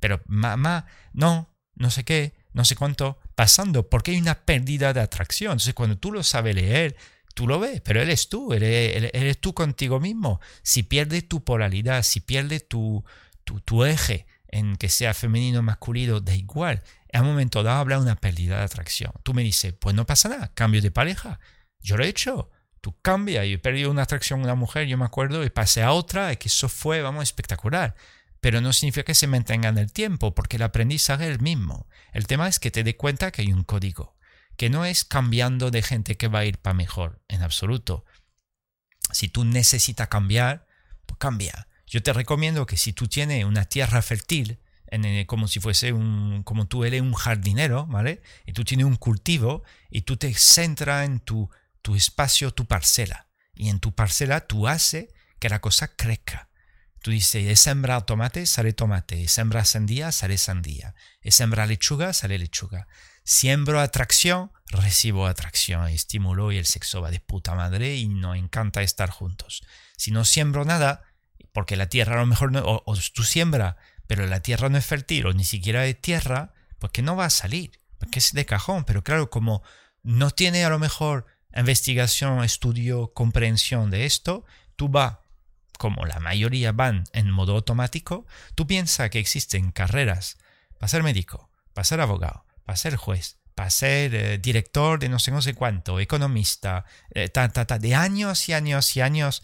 pero 0.00 0.22
mamá, 0.24 0.86
no, 1.12 1.54
no 1.74 1.90
sé 1.90 2.02
qué, 2.04 2.32
no 2.54 2.64
sé 2.64 2.76
cuánto, 2.76 3.18
pasando, 3.34 3.90
porque 3.90 4.12
hay 4.12 4.16
una 4.16 4.46
pérdida 4.46 4.94
de 4.94 5.02
atracción. 5.02 5.52
Entonces 5.52 5.74
cuando 5.74 5.98
tú 5.98 6.12
lo 6.12 6.22
sabes 6.22 6.54
leer, 6.54 6.96
tú 7.34 7.46
lo 7.46 7.60
ves, 7.60 7.82
pero 7.82 8.00
eres 8.00 8.30
tú, 8.30 8.54
eres, 8.54 9.10
eres 9.12 9.38
tú 9.38 9.52
contigo 9.52 10.00
mismo. 10.00 10.40
Si 10.62 10.82
pierdes 10.82 11.28
tu 11.28 11.44
polaridad, 11.44 12.02
si 12.04 12.20
pierdes 12.20 12.66
tu, 12.66 13.04
tu, 13.44 13.60
tu 13.60 13.84
eje, 13.84 14.26
en 14.54 14.76
que 14.76 14.88
sea 14.88 15.14
femenino 15.14 15.58
o 15.58 15.62
masculino, 15.62 16.20
da 16.20 16.32
igual. 16.32 16.82
En 17.08 17.22
un 17.22 17.28
momento 17.28 17.64
dado 17.64 17.80
habla 17.80 17.98
una 17.98 18.14
pérdida 18.14 18.58
de 18.58 18.62
atracción. 18.62 19.12
Tú 19.24 19.34
me 19.34 19.42
dices, 19.42 19.74
pues 19.74 19.96
no 19.96 20.06
pasa 20.06 20.28
nada, 20.28 20.52
cambio 20.54 20.80
de 20.80 20.92
pareja. 20.92 21.40
Yo 21.80 21.96
lo 21.96 22.04
he 22.04 22.08
hecho. 22.08 22.50
Tú 22.80 22.96
cambias, 23.02 23.46
yo 23.46 23.54
he 23.54 23.58
perdido 23.58 23.90
una 23.90 24.02
atracción 24.02 24.40
a 24.40 24.44
una 24.44 24.54
mujer, 24.54 24.86
yo 24.86 24.96
me 24.96 25.06
acuerdo, 25.06 25.42
y 25.44 25.50
pasé 25.50 25.82
a 25.82 25.90
otra, 25.90 26.32
y 26.32 26.36
que 26.36 26.48
eso 26.48 26.68
fue, 26.68 27.02
vamos, 27.02 27.24
espectacular. 27.24 27.96
Pero 28.40 28.60
no 28.60 28.72
significa 28.72 29.04
que 29.04 29.14
se 29.14 29.26
mantenga 29.26 29.70
en 29.70 29.78
el 29.78 29.92
tiempo, 29.92 30.34
porque 30.36 30.56
el 30.56 30.62
aprendizaje 30.62 31.24
es 31.24 31.30
el 31.30 31.40
mismo. 31.40 31.88
El 32.12 32.28
tema 32.28 32.46
es 32.46 32.60
que 32.60 32.70
te 32.70 32.84
dé 32.84 32.96
cuenta 32.96 33.32
que 33.32 33.42
hay 33.42 33.52
un 33.52 33.64
código, 33.64 34.16
que 34.56 34.70
no 34.70 34.84
es 34.84 35.04
cambiando 35.04 35.72
de 35.72 35.82
gente 35.82 36.16
que 36.16 36.28
va 36.28 36.40
a 36.40 36.44
ir 36.44 36.58
para 36.58 36.74
mejor, 36.74 37.20
en 37.26 37.42
absoluto. 37.42 38.04
Si 39.10 39.28
tú 39.28 39.44
necesitas 39.44 40.08
cambiar, 40.08 40.66
pues 41.06 41.18
cambia 41.18 41.66
yo 41.86 42.02
te 42.02 42.12
recomiendo 42.12 42.66
que 42.66 42.76
si 42.76 42.92
tú 42.92 43.08
tienes 43.08 43.44
una 43.44 43.64
tierra 43.64 44.02
fértil, 44.02 44.58
como 45.26 45.48
si 45.48 45.60
fuese 45.60 45.92
un, 45.92 46.42
como 46.44 46.66
tú 46.66 46.84
eres 46.84 47.00
un 47.00 47.14
jardinero, 47.14 47.86
¿vale? 47.86 48.22
Y 48.46 48.52
tú 48.52 48.64
tienes 48.64 48.86
un 48.86 48.96
cultivo 48.96 49.64
y 49.90 50.02
tú 50.02 50.16
te 50.16 50.32
centras 50.34 51.04
en 51.04 51.20
tu, 51.20 51.50
tu 51.82 51.96
espacio, 51.96 52.52
tu 52.52 52.66
parcela. 52.66 53.28
Y 53.54 53.68
en 53.68 53.80
tu 53.80 53.92
parcela 53.92 54.46
tú 54.46 54.68
haces 54.68 55.08
que 55.38 55.48
la 55.48 55.60
cosa 55.60 55.88
crezca. 55.88 56.48
Tú 57.02 57.10
dices, 57.10 57.44
he 57.44 57.56
sembrado 57.56 58.04
tomate, 58.04 58.46
sale 58.46 58.72
tomate. 58.72 59.22
He 59.22 59.28
sembrado 59.28 59.66
sandía, 59.66 60.10
sale 60.10 60.38
sandía. 60.38 60.94
He 61.20 61.32
sembrado 61.32 61.68
lechuga, 61.68 62.12
sale 62.12 62.38
lechuga. 62.38 62.86
Siembro 63.24 63.80
atracción, 63.80 64.52
recibo 64.68 65.26
atracción, 65.26 65.88
estímulo 65.88 66.52
y 66.52 66.58
el 66.58 66.66
sexo 66.66 67.00
va 67.00 67.10
de 67.10 67.20
puta 67.20 67.54
madre 67.54 67.96
y 67.96 68.08
nos 68.08 68.36
encanta 68.36 68.82
estar 68.82 69.10
juntos. 69.10 69.62
Si 69.96 70.10
no 70.10 70.24
siembro 70.24 70.64
nada, 70.64 71.02
porque 71.54 71.76
la 71.76 71.88
tierra 71.88 72.16
a 72.16 72.18
lo 72.18 72.26
mejor 72.26 72.50
no, 72.50 72.62
o, 72.64 72.96
tú 73.14 73.22
siembra, 73.22 73.76
pero 74.08 74.26
la 74.26 74.40
tierra 74.40 74.68
no 74.68 74.76
es 74.76 74.84
fértil 74.84 75.26
o 75.26 75.32
ni 75.32 75.44
siquiera 75.44 75.82
de 75.82 75.94
tierra, 75.94 76.52
pues 76.80 76.90
que 76.92 77.00
no 77.00 77.14
va 77.14 77.26
a 77.26 77.30
salir, 77.30 77.78
porque 77.98 78.18
es 78.18 78.32
de 78.32 78.44
cajón, 78.44 78.84
pero 78.84 79.04
claro, 79.04 79.30
como 79.30 79.62
no 80.02 80.32
tiene 80.32 80.64
a 80.64 80.68
lo 80.68 80.80
mejor 80.80 81.26
investigación, 81.56 82.42
estudio, 82.42 83.14
comprensión 83.14 83.90
de 83.90 84.04
esto, 84.04 84.44
tú 84.74 84.88
vas 84.88 85.18
como 85.78 86.04
la 86.06 86.18
mayoría 86.18 86.72
van 86.72 87.04
en 87.12 87.30
modo 87.30 87.54
automático, 87.54 88.26
tú 88.56 88.66
piensas 88.66 89.10
que 89.10 89.20
existen 89.20 89.70
carreras. 89.70 90.38
Para 90.78 90.88
ser 90.88 91.04
médico, 91.04 91.50
para 91.72 91.84
ser 91.84 92.00
abogado, 92.00 92.44
para 92.64 92.76
ser 92.76 92.96
juez, 92.96 93.38
para 93.54 93.70
ser 93.70 94.12
eh, 94.12 94.38
director 94.38 94.98
de 94.98 95.08
no 95.08 95.20
sé 95.20 95.30
no 95.30 95.40
sé 95.40 95.54
cuánto, 95.54 96.00
economista, 96.00 96.84
eh, 97.14 97.30
de 97.78 97.94
años 97.94 98.48
y 98.48 98.52
años 98.54 98.96
y 98.96 99.00
años 99.00 99.42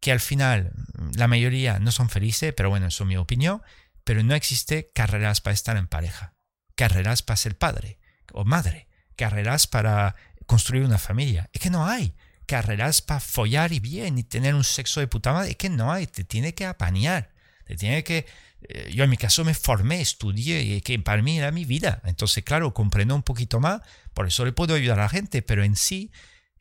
que 0.00 0.12
al 0.12 0.20
final 0.20 0.72
mm, 0.94 1.10
la 1.16 1.28
mayoría 1.28 1.78
no 1.78 1.92
son 1.92 2.08
felices, 2.08 2.52
pero 2.56 2.70
bueno, 2.70 2.86
eso 2.86 3.04
es 3.04 3.08
mi 3.08 3.16
opinión, 3.16 3.62
pero 4.04 4.22
no 4.22 4.34
existe 4.34 4.90
carreras 4.94 5.40
para 5.40 5.54
estar 5.54 5.76
en 5.76 5.86
pareja, 5.86 6.34
carreras 6.74 7.22
para 7.22 7.36
ser 7.36 7.58
padre 7.58 7.98
o 8.32 8.44
madre, 8.44 8.88
carreras 9.16 9.66
para 9.66 10.14
construir 10.46 10.84
una 10.84 10.98
familia. 10.98 11.50
Es 11.52 11.60
que 11.60 11.70
no 11.70 11.86
hay 11.86 12.14
carreras 12.46 13.02
para 13.02 13.20
follar 13.20 13.72
y 13.72 13.80
bien 13.80 14.18
y 14.18 14.22
tener 14.22 14.54
un 14.54 14.64
sexo 14.64 15.00
de 15.00 15.08
puta 15.08 15.32
madre. 15.32 15.50
Es 15.50 15.56
que 15.56 15.68
no 15.68 15.92
hay, 15.92 16.06
te 16.06 16.24
tiene 16.24 16.54
que 16.54 16.64
apañar, 16.64 17.32
te 17.64 17.76
tiene 17.76 18.04
que... 18.04 18.26
Eh, 18.68 18.90
yo 18.94 19.04
en 19.04 19.10
mi 19.10 19.16
caso 19.16 19.44
me 19.44 19.54
formé, 19.54 20.00
estudié 20.00 20.62
y 20.62 20.80
que 20.80 20.98
para 20.98 21.22
mí 21.22 21.38
era 21.38 21.50
mi 21.50 21.64
vida. 21.64 22.00
Entonces, 22.04 22.42
claro, 22.42 22.72
comprendo 22.72 23.14
un 23.14 23.22
poquito 23.22 23.60
más, 23.60 23.82
por 24.14 24.26
eso 24.26 24.44
le 24.44 24.52
puedo 24.52 24.74
ayudar 24.74 24.98
a 25.00 25.02
la 25.02 25.08
gente, 25.08 25.42
pero 25.42 25.62
en 25.62 25.76
sí, 25.76 26.10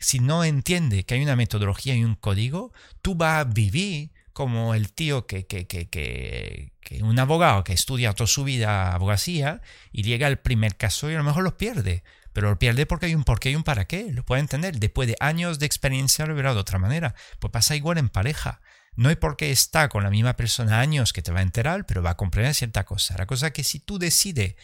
si 0.06 0.20
no 0.20 0.44
entiende 0.44 1.04
que 1.04 1.16
hay 1.16 1.24
una 1.24 1.36
metodología 1.36 1.96
y 1.96 2.04
un 2.04 2.14
código, 2.14 2.72
tú 3.02 3.16
vas 3.16 3.40
a 3.40 3.44
vivir 3.44 4.12
como 4.34 4.76
el 4.76 4.94
tío 4.94 5.26
que, 5.26 5.48
que, 5.48 5.66
que, 5.66 5.90
que, 5.90 7.02
un 7.02 7.18
abogado 7.18 7.64
que 7.64 7.74
estudia 7.74 8.14
toda 8.14 8.28
su 8.28 8.44
vida 8.44 8.94
abogacía 8.94 9.62
y 9.92 10.04
llega 10.04 10.28
al 10.28 10.38
primer 10.38 10.78
caso 10.78 11.10
y 11.10 11.16
a 11.16 11.18
lo 11.18 11.24
mejor 11.24 11.44
lo 11.44 11.58
pierde 11.58 12.04
pero 12.34 12.50
lo 12.50 12.60
pierde 12.60 12.86
porque 12.86 13.08
hay 13.08 13.16
un 13.16 13.24
porqué 13.24 13.52
y 13.52 13.56
un 13.56 13.64
para 13.64 13.86
qué. 13.86 14.12
Lo 14.12 14.26
puede 14.26 14.42
entender. 14.42 14.78
Después 14.78 15.08
de 15.08 15.16
años 15.22 15.58
de 15.58 15.66
experiencia 15.66 16.26
lo 16.26 16.36
verá 16.36 16.54
de 16.54 16.60
otra 16.60 16.78
manera. 16.78 17.16
Pues 17.40 17.50
pasa 17.50 17.78
igual 17.78 17.98
en 17.98 18.10
pareja. 18.10 18.60
No 18.98 19.08
hay 19.08 19.16
por 19.16 19.38
qué 19.38 19.52
está 19.52 19.88
con 19.88 20.04
la 20.04 20.10
misma 20.10 20.36
persona 20.36 20.82
años 20.82 21.14
que 21.14 21.22
te 21.22 21.32
va 21.32 21.40
a 21.40 21.44
enterar, 21.44 21.86
pero 21.86 22.04
va 22.04 22.10
a 22.10 22.18
comprender 22.18 22.54
cierta 22.54 22.84
cosa. 22.84 23.16
La 23.18 23.26
cosa 23.26 23.52
que 23.52 23.64
si 23.64 23.80
tú 23.80 24.00
decides 24.00 24.56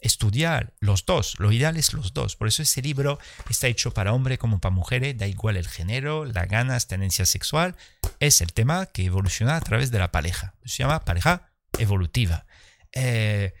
estudiar 0.00 0.74
los 0.80 1.04
dos, 1.04 1.38
lo 1.38 1.52
ideal 1.52 1.76
es 1.76 1.92
los 1.92 2.14
dos. 2.14 2.36
Por 2.36 2.48
eso 2.48 2.62
ese 2.62 2.82
libro 2.82 3.18
está 3.48 3.66
hecho 3.66 3.92
para 3.92 4.12
hombre 4.12 4.38
como 4.38 4.60
para 4.60 4.74
mujeres, 4.74 5.16
da 5.18 5.26
igual 5.26 5.56
el 5.56 5.68
género, 5.68 6.24
las 6.24 6.48
ganas, 6.48 6.86
tendencia 6.86 7.26
sexual. 7.26 7.76
Es 8.20 8.40
el 8.40 8.52
tema 8.52 8.86
que 8.86 9.04
evoluciona 9.04 9.56
a 9.56 9.60
través 9.60 9.90
de 9.90 9.98
la 9.98 10.12
pareja. 10.12 10.54
Se 10.64 10.78
llama 10.78 11.04
pareja 11.04 11.50
evolutiva. 11.78 12.46
Eh, 12.92 13.54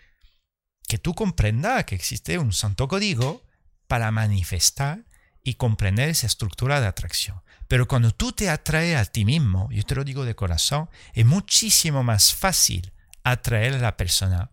que 0.86 0.98
tú 0.98 1.14
comprendas 1.14 1.84
que 1.84 1.94
existe 1.94 2.38
un 2.38 2.52
santo 2.52 2.88
código 2.88 3.44
para 3.86 4.10
manifestar 4.10 5.04
y 5.44 5.54
comprender 5.54 6.08
esa 6.08 6.26
estructura 6.26 6.80
de 6.80 6.86
atracción. 6.86 7.42
Pero 7.68 7.86
cuando 7.86 8.10
tú 8.10 8.32
te 8.32 8.48
atraes 8.48 8.96
a 8.96 9.04
ti 9.04 9.24
mismo, 9.24 9.68
yo 9.70 9.82
te 9.82 9.94
lo 9.94 10.04
digo 10.04 10.24
de 10.24 10.34
corazón, 10.34 10.88
es 11.12 11.26
muchísimo 11.26 12.02
más 12.02 12.34
fácil 12.34 12.92
atraer 13.22 13.74
a 13.74 13.78
la 13.78 13.96
persona 13.96 14.50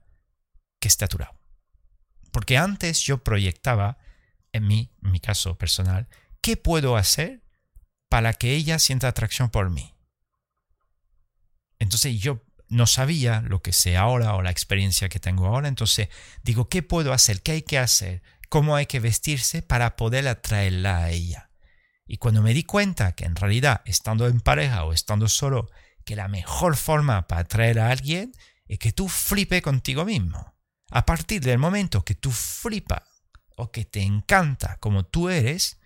que 0.79 0.89
está 0.89 1.07
a. 1.07 1.34
Porque 2.35 2.57
antes 2.57 2.99
yo 3.03 3.23
proyectaba, 3.23 3.97
en 4.51 4.67
mí, 4.67 4.91
en 5.01 5.11
mi 5.13 5.21
caso 5.21 5.57
personal, 5.57 6.09
¿qué 6.41 6.57
puedo 6.57 6.97
hacer 6.97 7.45
para 8.09 8.33
que 8.33 8.55
ella 8.55 8.77
sienta 8.77 9.07
atracción 9.07 9.49
por 9.49 9.69
mí? 9.69 9.95
Entonces 11.79 12.19
yo 12.19 12.43
no 12.67 12.87
sabía 12.87 13.39
lo 13.39 13.61
que 13.61 13.71
sé 13.71 13.95
ahora 13.95 14.35
o 14.35 14.41
la 14.41 14.51
experiencia 14.51 15.07
que 15.07 15.21
tengo 15.21 15.45
ahora, 15.45 15.69
entonces 15.69 16.09
digo, 16.43 16.67
¿qué 16.67 16.83
puedo 16.83 17.13
hacer? 17.13 17.41
¿Qué 17.41 17.53
hay 17.53 17.61
que 17.61 17.79
hacer? 17.79 18.21
cómo 18.49 18.75
hay 18.75 18.85
que 18.85 18.99
vestirse 18.99 19.61
para 19.61 19.95
poder 19.95 20.27
atraerla 20.27 21.03
a 21.03 21.11
ella. 21.11 21.51
Y 22.05 22.17
cuando 22.17 22.41
me 22.41 22.53
di 22.53 22.63
cuenta 22.63 23.13
que 23.13 23.25
en 23.25 23.35
realidad, 23.35 23.81
estando 23.85 24.27
en 24.27 24.41
pareja 24.41 24.83
o 24.83 24.93
estando 24.93 25.29
solo, 25.29 25.69
que 26.03 26.17
la 26.17 26.27
mejor 26.27 26.75
forma 26.75 27.27
para 27.27 27.41
atraer 27.41 27.79
a 27.79 27.89
alguien 27.89 28.33
es 28.67 28.77
que 28.77 28.91
tú 28.91 29.07
flipe 29.07 29.61
contigo 29.61 30.05
mismo. 30.05 30.54
A 30.91 31.05
partir 31.05 31.41
del 31.41 31.57
momento 31.57 32.03
que 32.03 32.15
tú 32.15 32.31
flipa 32.31 33.03
o 33.57 33.71
que 33.71 33.85
te 33.85 34.01
encanta 34.01 34.77
como 34.77 35.05
tú 35.05 35.29
eres, 35.29 35.79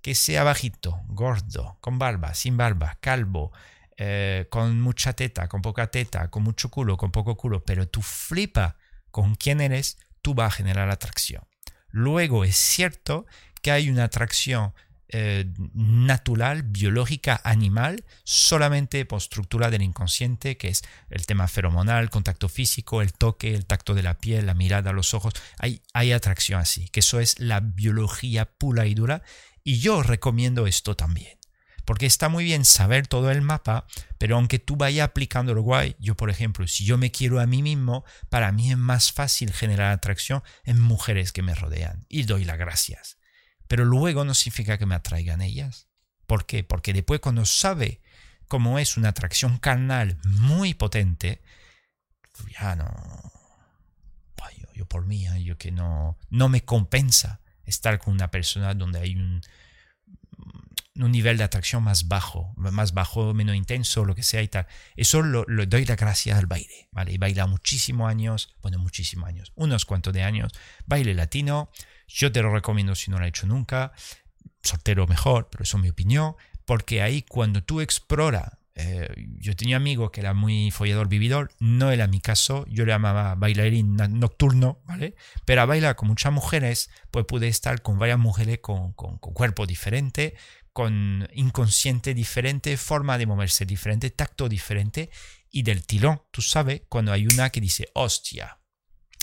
que 0.00 0.14
sea 0.14 0.44
bajito, 0.44 1.00
gordo, 1.08 1.78
con 1.80 1.98
barba, 1.98 2.34
sin 2.34 2.56
barba, 2.56 2.98
calvo, 3.00 3.52
eh, 3.96 4.46
con 4.50 4.80
mucha 4.80 5.14
teta, 5.14 5.48
con 5.48 5.62
poca 5.62 5.86
teta, 5.90 6.28
con 6.30 6.42
mucho 6.42 6.70
culo, 6.70 6.96
con 6.96 7.10
poco 7.10 7.36
culo, 7.36 7.64
pero 7.64 7.88
tú 7.88 8.02
flipa 8.02 8.76
con 9.10 9.34
quién 9.34 9.60
eres, 9.60 9.98
tú 10.20 10.34
vas 10.34 10.52
a 10.52 10.56
generar 10.56 10.90
atracción. 10.90 11.44
Luego 11.88 12.44
es 12.44 12.56
cierto 12.56 13.24
que 13.62 13.70
hay 13.70 13.88
una 13.88 14.04
atracción 14.04 14.74
eh, 15.16 15.46
natural, 15.74 16.64
biológica, 16.64 17.40
animal, 17.44 18.04
solamente 18.24 19.04
por 19.04 19.18
estructura 19.18 19.70
del 19.70 19.82
inconsciente, 19.82 20.56
que 20.56 20.66
es 20.66 20.82
el 21.08 21.24
tema 21.24 21.46
feromonal, 21.46 22.10
contacto 22.10 22.48
físico, 22.48 23.00
el 23.00 23.12
toque, 23.12 23.54
el 23.54 23.64
tacto 23.64 23.94
de 23.94 24.02
la 24.02 24.18
piel, 24.18 24.46
la 24.46 24.54
mirada, 24.54 24.92
los 24.92 25.14
ojos. 25.14 25.32
Hay, 25.60 26.12
atracción 26.12 26.58
así, 26.58 26.88
que 26.88 26.98
eso 26.98 27.20
es 27.20 27.38
la 27.38 27.60
biología 27.60 28.46
pura 28.46 28.86
y 28.86 28.94
dura. 28.94 29.22
Y 29.62 29.78
yo 29.78 30.02
recomiendo 30.02 30.66
esto 30.66 30.96
también. 30.96 31.38
Porque 31.84 32.06
está 32.06 32.28
muy 32.28 32.42
bien 32.42 32.64
saber 32.64 33.06
todo 33.06 33.30
el 33.30 33.40
mapa, 33.40 33.86
pero 34.18 34.34
aunque 34.34 34.58
tú 34.58 34.74
vayas 34.74 35.04
aplicando 35.04 35.54
lo 35.54 35.62
guay, 35.62 35.94
yo 36.00 36.16
por 36.16 36.28
ejemplo, 36.28 36.66
si 36.66 36.84
yo 36.84 36.98
me 36.98 37.12
quiero 37.12 37.38
a 37.38 37.46
mí 37.46 37.62
mismo, 37.62 38.04
para 38.30 38.50
mí 38.50 38.72
es 38.72 38.78
más 38.78 39.12
fácil 39.12 39.52
generar 39.52 39.92
atracción 39.92 40.42
en 40.64 40.80
mujeres 40.80 41.30
que 41.30 41.42
me 41.42 41.54
rodean 41.54 42.04
y 42.08 42.24
doy 42.24 42.44
las 42.44 42.58
gracias. 42.58 43.18
Pero 43.68 43.84
luego 43.84 44.24
no 44.24 44.34
significa 44.34 44.78
que 44.78 44.86
me 44.86 44.94
atraigan 44.94 45.40
ellas. 45.40 45.88
¿Por 46.26 46.46
qué? 46.46 46.64
Porque 46.64 46.92
después 46.92 47.20
cuando 47.20 47.44
sabe 47.44 48.00
cómo 48.48 48.78
es 48.78 48.96
una 48.96 49.10
atracción 49.10 49.58
carnal 49.58 50.18
muy 50.24 50.74
potente, 50.74 51.42
ya 52.60 52.76
no... 52.76 53.32
Yo, 54.58 54.68
yo 54.74 54.86
por 54.86 55.06
mí, 55.06 55.26
yo 55.42 55.58
que 55.58 55.72
no, 55.72 56.18
no 56.30 56.48
me 56.48 56.64
compensa 56.64 57.40
estar 57.64 57.98
con 57.98 58.14
una 58.14 58.30
persona 58.30 58.74
donde 58.74 59.00
hay 59.00 59.16
un, 59.16 59.42
un 60.96 61.10
nivel 61.10 61.38
de 61.38 61.44
atracción 61.44 61.82
más 61.82 62.06
bajo, 62.06 62.52
más 62.56 62.92
bajo, 62.92 63.34
menos 63.34 63.56
intenso, 63.56 64.04
lo 64.04 64.14
que 64.14 64.22
sea 64.22 64.42
y 64.42 64.48
tal. 64.48 64.66
Eso 64.96 65.22
lo, 65.22 65.44
doy 65.66 65.84
la 65.84 65.96
gracia 65.96 66.38
al 66.38 66.46
baile, 66.46 66.88
¿vale? 66.92 67.12
Y 67.12 67.18
baila 67.18 67.46
muchísimos 67.46 68.08
años, 68.08 68.54
bueno, 68.62 68.78
muchísimos 68.78 69.28
años, 69.28 69.52
unos 69.56 69.84
cuantos 69.86 70.12
de 70.12 70.22
años. 70.22 70.52
Baile 70.86 71.14
latino, 71.14 71.70
yo 72.14 72.30
te 72.30 72.42
lo 72.42 72.52
recomiendo 72.52 72.94
si 72.94 73.10
no 73.10 73.18
lo 73.18 73.24
has 73.24 73.28
hecho 73.28 73.46
nunca. 73.46 73.92
Soltero 74.62 75.06
mejor, 75.06 75.48
pero 75.50 75.64
eso 75.64 75.76
es 75.76 75.82
mi 75.82 75.90
opinión, 75.90 76.36
porque 76.64 77.02
ahí 77.02 77.22
cuando 77.22 77.62
tú 77.62 77.80
exploras 77.80 78.52
eh, 78.76 79.08
yo 79.38 79.54
tenía 79.54 79.76
un 79.76 79.82
amigo 79.82 80.10
que 80.10 80.20
era 80.20 80.34
muy 80.34 80.70
follador 80.72 81.08
vividor, 81.08 81.52
no 81.60 81.92
era 81.92 82.08
mi 82.08 82.20
caso, 82.20 82.64
yo 82.68 82.84
le 82.84 82.92
llamaba 82.92 83.36
bailarín 83.36 83.96
nocturno, 83.96 84.80
¿vale? 84.84 85.14
Pero 85.44 85.62
a 85.62 85.66
bailar 85.66 85.94
con 85.94 86.08
muchas 86.08 86.32
mujeres, 86.32 86.90
pues 87.10 87.24
pude 87.24 87.46
estar 87.48 87.82
con 87.82 87.98
varias 87.98 88.18
mujeres 88.18 88.58
con, 88.60 88.92
con, 88.94 89.18
con 89.18 89.32
cuerpo 89.32 89.66
diferente, 89.66 90.34
con 90.72 91.28
inconsciente 91.34 92.14
diferente, 92.14 92.76
forma 92.76 93.16
de 93.16 93.26
moverse 93.26 93.64
diferente, 93.64 94.10
tacto 94.10 94.48
diferente 94.48 95.10
y 95.50 95.62
del 95.62 95.86
tilón. 95.86 96.22
Tú 96.32 96.42
sabes 96.42 96.82
cuando 96.88 97.12
hay 97.12 97.26
una 97.26 97.50
que 97.50 97.60
dice, 97.60 97.88
hostia, 97.94 98.58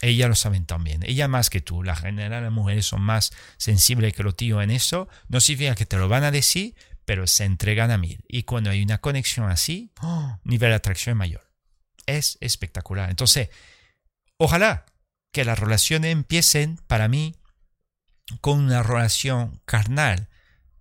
ella 0.02 0.28
lo 0.28 0.36
saben 0.36 0.66
también, 0.66 1.04
ella 1.04 1.28
más 1.28 1.50
que 1.50 1.62
tú. 1.62 1.84
La 1.84 1.96
general 1.96 2.44
las 2.44 2.52
mujeres 2.52 2.86
son 2.86 3.02
más 3.02 3.32
sensibles 3.58 4.14
que 4.14 4.24
los 4.24 4.36
tíos 4.36 4.64
en 4.64 4.72
eso. 4.72 5.08
No 5.30 5.40
significa 5.40 5.76
que 5.76 5.86
te 5.86 5.98
lo 5.98 6.10
van 6.10 6.24
a 6.24 6.32
decir, 6.32 6.76
pero 7.06 7.28
se 7.28 7.46
entregan 7.46 7.92
a 7.92 7.98
mí. 7.98 8.18
Y 8.28 8.44
cuando 8.44 8.70
hay 8.70 8.82
una 8.82 9.00
conexión 9.00 9.50
así, 9.50 9.92
¡oh! 10.02 10.40
nivel 10.44 10.72
de 10.72 10.76
atracción 10.76 11.18
mayor. 11.18 11.52
Es 12.08 12.38
espectacular. 12.42 13.10
Entonces, 13.10 13.50
ojalá 14.38 14.86
que 15.32 15.46
las 15.46 15.60
relaciones 15.60 16.12
empiecen 16.12 16.80
para 16.88 17.08
mí 17.08 17.36
con 18.42 18.60
una 18.60 18.84
relación 18.84 19.62
carnal 19.66 20.30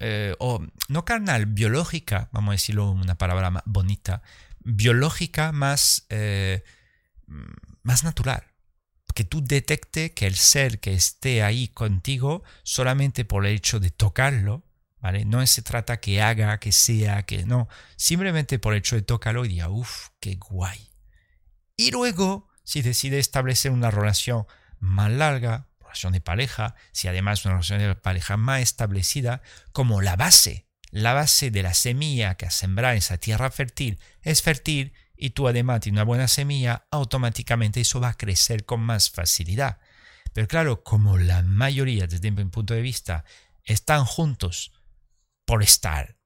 eh, 0.03 0.35
o 0.39 0.67
no 0.89 1.05
carnal, 1.05 1.45
biológica, 1.45 2.31
vamos 2.33 2.53
a 2.53 2.53
decirlo 2.53 2.91
una 2.91 3.17
palabra 3.17 3.51
más 3.51 3.63
bonita, 3.67 4.23
biológica 4.61 5.53
más, 5.53 6.07
eh, 6.09 6.65
más 7.83 8.03
natural. 8.03 8.50
Que 9.15 9.25
tú 9.25 9.43
detecte 9.43 10.13
que 10.13 10.27
el 10.27 10.37
ser 10.37 10.81
que 10.81 10.95
esté 10.95 11.43
ahí 11.43 11.69
contigo 11.69 12.43
solamente 12.63 13.25
por 13.25 13.47
el 13.47 13.55
hecho 13.55 13.81
de 13.81 13.91
tocarlo, 13.91 14.65
¿vale? 15.01 15.25
No 15.25 15.45
se 15.47 15.63
trata 15.63 16.01
que 16.01 16.23
haga, 16.23 16.59
que 16.61 16.73
sea, 16.73 17.25
que 17.25 17.45
no. 17.45 17.69
Simplemente 17.97 18.59
por 18.59 18.75
el 18.75 18.81
hecho 18.81 18.97
de 18.97 19.03
tocarlo 19.03 19.45
y 19.45 19.49
diga, 19.49 19.69
uff, 19.69 20.09
qué 20.21 20.37
guay. 20.37 20.91
Y 21.77 21.91
luego, 21.91 22.49
si 22.63 22.83
decide 22.83 23.19
establecer 23.19 23.73
una 23.73 23.91
relación 23.91 24.47
más 24.79 25.11
larga, 25.11 25.69
relación 25.81 26.13
de 26.13 26.21
pareja, 26.21 26.75
si 26.93 27.09
además 27.09 27.45
una 27.45 27.55
relación 27.55 27.81
de 27.81 27.95
pareja 27.95 28.37
más 28.37 28.61
establecida, 28.61 29.43
como 29.73 30.01
la 30.03 30.17
base, 30.17 30.67
la 30.91 31.15
base 31.15 31.51
de 31.51 31.63
la 31.63 31.75
semilla 31.75 32.35
que 32.35 32.47
has 32.47 32.55
sembrado 32.55 32.93
en 32.93 32.99
esa 32.99 33.19
tierra 33.19 33.51
fértil 33.51 33.99
es 34.23 34.43
fértil 34.43 34.93
y 35.21 35.31
tú 35.31 35.47
además 35.47 35.81
tienes 35.81 35.99
una 35.99 36.05
buena 36.05 36.29
semilla, 36.29 36.87
automáticamente 36.91 37.81
eso 37.81 38.01
va 38.01 38.09
a 38.09 38.17
crecer 38.17 38.65
con 38.65 38.81
más 38.81 39.11
facilidad. 39.11 39.79
Pero 40.33 40.49
claro, 40.49 40.83
como 40.83 41.19
la 41.19 41.43
mayoría, 41.43 42.07
desde 42.07 42.31
mi 42.31 42.45
punto 42.47 42.75
de 42.75 42.81
vista, 42.81 43.25
están 43.65 44.05
juntos 44.05 44.73
por 45.45 45.63
estar, 45.63 46.17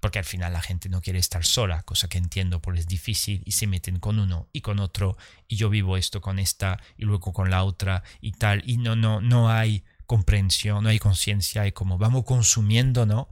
porque 0.00 0.18
al 0.18 0.24
final 0.24 0.52
la 0.52 0.62
gente 0.62 0.88
no 0.88 1.02
quiere 1.02 1.18
estar 1.18 1.44
sola, 1.44 1.82
cosa 1.82 2.08
que 2.08 2.18
entiendo 2.18 2.62
porque 2.62 2.80
es 2.80 2.86
difícil 2.86 3.42
y 3.44 3.52
se 3.52 3.66
meten 3.66 3.98
con 3.98 4.18
uno 4.18 4.48
y 4.52 4.62
con 4.62 4.78
otro 4.78 5.16
y 5.46 5.56
yo 5.56 5.68
vivo 5.68 5.96
esto 5.96 6.20
con 6.20 6.38
esta 6.38 6.80
y 6.96 7.04
luego 7.04 7.32
con 7.32 7.50
la 7.50 7.64
otra 7.64 8.02
y 8.20 8.32
tal 8.32 8.62
y 8.64 8.78
no 8.78 8.96
no 8.96 9.20
no 9.20 9.50
hay 9.50 9.84
comprensión, 10.06 10.84
no 10.84 10.90
hay 10.90 10.98
conciencia 10.98 11.66
y 11.66 11.72
como 11.72 11.98
vamos 11.98 12.24
consumiendo, 12.24 13.06
¿no? 13.06 13.28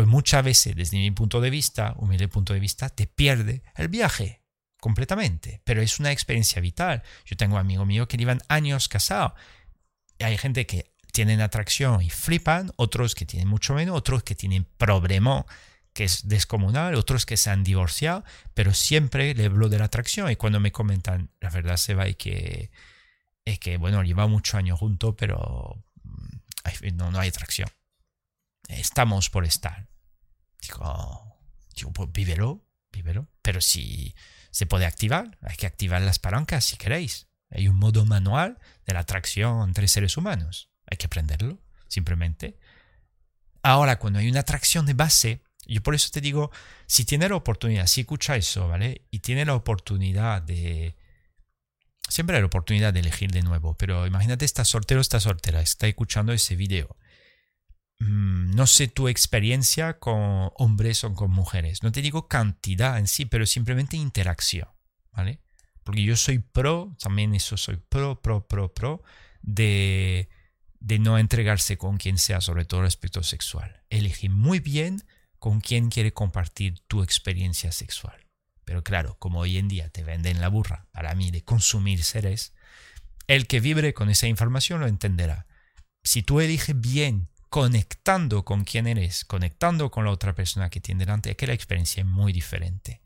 Pues 0.00 0.08
muchas 0.08 0.42
veces 0.42 0.74
desde 0.74 0.96
mi 0.96 1.10
punto 1.10 1.42
de 1.42 1.50
vista, 1.50 1.92
humilde 1.98 2.26
punto 2.26 2.54
de 2.54 2.58
vista, 2.58 2.88
te 2.88 3.06
pierde 3.06 3.62
el 3.76 3.88
viaje 3.88 4.40
completamente, 4.80 5.60
pero 5.62 5.82
es 5.82 6.00
una 6.00 6.10
experiencia 6.10 6.62
vital. 6.62 7.02
Yo 7.26 7.36
tengo 7.36 7.58
amigos 7.58 7.86
míos 7.86 8.06
que 8.06 8.16
llevan 8.16 8.40
años 8.48 8.88
casados. 8.88 9.32
Hay 10.18 10.38
gente 10.38 10.64
que 10.64 10.94
tienen 11.12 11.42
atracción 11.42 12.00
y 12.00 12.08
flipan, 12.08 12.72
otros 12.76 13.14
que 13.14 13.26
tienen 13.26 13.46
mucho 13.46 13.74
menos, 13.74 13.94
otros 13.94 14.22
que 14.22 14.34
tienen 14.34 14.64
problema 14.78 15.44
que 15.92 16.04
es 16.04 16.26
descomunal, 16.26 16.94
otros 16.94 17.26
que 17.26 17.36
se 17.36 17.50
han 17.50 17.62
divorciado, 17.62 18.24
pero 18.54 18.72
siempre 18.72 19.34
le 19.34 19.44
hablo 19.44 19.68
de 19.68 19.80
la 19.80 19.84
atracción 19.84 20.30
y 20.30 20.36
cuando 20.36 20.60
me 20.60 20.72
comentan, 20.72 21.30
la 21.40 21.50
verdad 21.50 21.76
se 21.76 21.92
va 21.92 22.08
y 22.08 22.14
que 22.14 22.70
es 23.44 23.58
que, 23.58 23.76
bueno, 23.76 24.02
lleva 24.02 24.26
muchos 24.28 24.54
años 24.54 24.78
juntos, 24.78 25.14
pero 25.18 25.84
mm, 26.04 26.96
no, 26.96 27.10
no 27.10 27.20
hay 27.20 27.28
atracción. 27.28 27.68
Estamos 28.66 29.28
por 29.28 29.44
estar. 29.44 29.89
Digo, 30.70 31.38
digo 31.74 31.92
pues 31.92 32.12
vívelo, 32.12 32.64
vívelo. 32.92 33.28
Pero 33.42 33.60
si 33.60 34.14
se 34.50 34.66
puede 34.66 34.86
activar, 34.86 35.38
hay 35.42 35.56
que 35.56 35.66
activar 35.66 36.02
las 36.02 36.18
palancas 36.18 36.64
si 36.64 36.76
queréis. 36.76 37.28
Hay 37.50 37.68
un 37.68 37.76
modo 37.76 38.06
manual 38.06 38.58
de 38.86 38.94
la 38.94 39.00
atracción 39.00 39.68
entre 39.68 39.88
seres 39.88 40.16
humanos. 40.16 40.70
Hay 40.86 40.96
que 40.96 41.06
aprenderlo, 41.06 41.58
simplemente. 41.88 42.58
Ahora, 43.62 43.98
cuando 43.98 44.18
hay 44.20 44.28
una 44.28 44.40
atracción 44.40 44.86
de 44.86 44.94
base, 44.94 45.42
yo 45.66 45.82
por 45.82 45.94
eso 45.94 46.08
te 46.12 46.20
digo, 46.20 46.50
si 46.86 47.04
tiene 47.04 47.28
la 47.28 47.36
oportunidad, 47.36 47.86
si 47.86 48.02
escucha 48.02 48.36
eso, 48.36 48.68
¿vale? 48.68 49.06
Y 49.10 49.20
tiene 49.20 49.44
la 49.44 49.54
oportunidad 49.54 50.42
de... 50.42 50.96
Siempre 52.08 52.36
hay 52.36 52.42
la 52.42 52.46
oportunidad 52.46 52.92
de 52.92 53.00
elegir 53.00 53.30
de 53.30 53.42
nuevo, 53.42 53.74
pero 53.74 54.06
imagínate, 54.06 54.44
está 54.44 54.64
soltero, 54.64 55.00
está 55.00 55.20
soltera, 55.20 55.60
está 55.60 55.86
escuchando 55.86 56.32
ese 56.32 56.56
video. 56.56 56.96
Mm, 58.00 58.54
no 58.54 58.66
sé 58.66 58.88
tu 58.88 59.08
experiencia 59.08 59.98
con 59.98 60.50
hombres 60.56 61.04
o 61.04 61.14
con 61.14 61.30
mujeres. 61.30 61.82
No 61.82 61.92
te 61.92 62.02
digo 62.02 62.28
cantidad 62.28 62.98
en 62.98 63.06
sí, 63.06 63.26
pero 63.26 63.46
simplemente 63.46 63.96
interacción, 63.96 64.68
¿vale? 65.12 65.40
Porque 65.84 66.02
yo 66.02 66.16
soy 66.16 66.38
pro, 66.38 66.96
también 66.98 67.34
eso 67.34 67.56
soy 67.56 67.76
pro, 67.76 68.20
pro, 68.20 68.46
pro, 68.48 68.72
pro, 68.72 69.02
de, 69.42 70.28
de 70.80 70.98
no 70.98 71.18
entregarse 71.18 71.76
con 71.76 71.98
quien 71.98 72.18
sea, 72.18 72.40
sobre 72.40 72.64
todo 72.64 72.82
respecto 72.82 73.22
sexual. 73.22 73.82
Elegir 73.90 74.30
muy 74.30 74.60
bien 74.60 75.02
con 75.38 75.60
quién 75.60 75.90
quiere 75.90 76.12
compartir 76.12 76.80
tu 76.86 77.02
experiencia 77.02 77.70
sexual. 77.72 78.26
Pero 78.64 78.82
claro, 78.82 79.16
como 79.18 79.40
hoy 79.40 79.58
en 79.58 79.68
día 79.68 79.90
te 79.90 80.04
venden 80.04 80.40
la 80.40 80.48
burra 80.48 80.86
para 80.92 81.14
mí 81.14 81.30
de 81.30 81.42
consumir 81.42 82.04
seres, 82.04 82.54
el 83.26 83.46
que 83.46 83.60
vibre 83.60 83.92
con 83.92 84.10
esa 84.10 84.26
información 84.26 84.80
lo 84.80 84.86
entenderá. 84.86 85.46
Si 86.02 86.22
tú 86.22 86.40
eliges 86.40 86.78
bien 86.80 87.29
conectando 87.50 88.44
con 88.44 88.64
quién 88.64 88.86
eres, 88.86 89.24
conectando 89.24 89.90
con 89.90 90.04
la 90.04 90.12
otra 90.12 90.34
persona 90.34 90.70
que 90.70 90.80
tiene 90.80 91.04
delante, 91.04 91.30
es 91.30 91.36
que 91.36 91.48
la 91.48 91.52
experiencia 91.52 92.00
es 92.00 92.06
muy 92.06 92.32
diferente. 92.32 93.02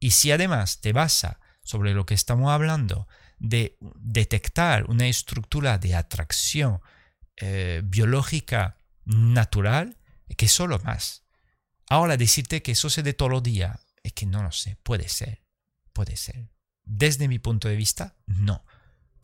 Y 0.00 0.10
si 0.10 0.32
además 0.32 0.80
te 0.80 0.92
basa 0.92 1.40
sobre 1.62 1.94
lo 1.94 2.04
que 2.04 2.14
estamos 2.14 2.50
hablando 2.50 3.08
de 3.38 3.78
detectar 3.80 4.84
una 4.90 5.06
estructura 5.06 5.78
de 5.78 5.94
atracción 5.94 6.80
eh, 7.36 7.82
biológica 7.84 8.80
natural, 9.04 9.96
que 10.36 10.48
solo 10.48 10.78
más. 10.80 11.24
Ahora 11.88 12.16
decirte 12.16 12.62
que 12.62 12.72
eso 12.72 12.90
se 12.90 13.02
de 13.02 13.14
todo 13.14 13.36
el 13.36 13.42
día, 13.42 13.80
es 14.02 14.12
que 14.12 14.26
no 14.26 14.42
lo 14.42 14.50
sé, 14.50 14.76
puede 14.82 15.08
ser, 15.08 15.44
puede 15.92 16.16
ser. 16.16 16.50
Desde 16.82 17.28
mi 17.28 17.38
punto 17.38 17.68
de 17.68 17.76
vista, 17.76 18.16
no, 18.26 18.64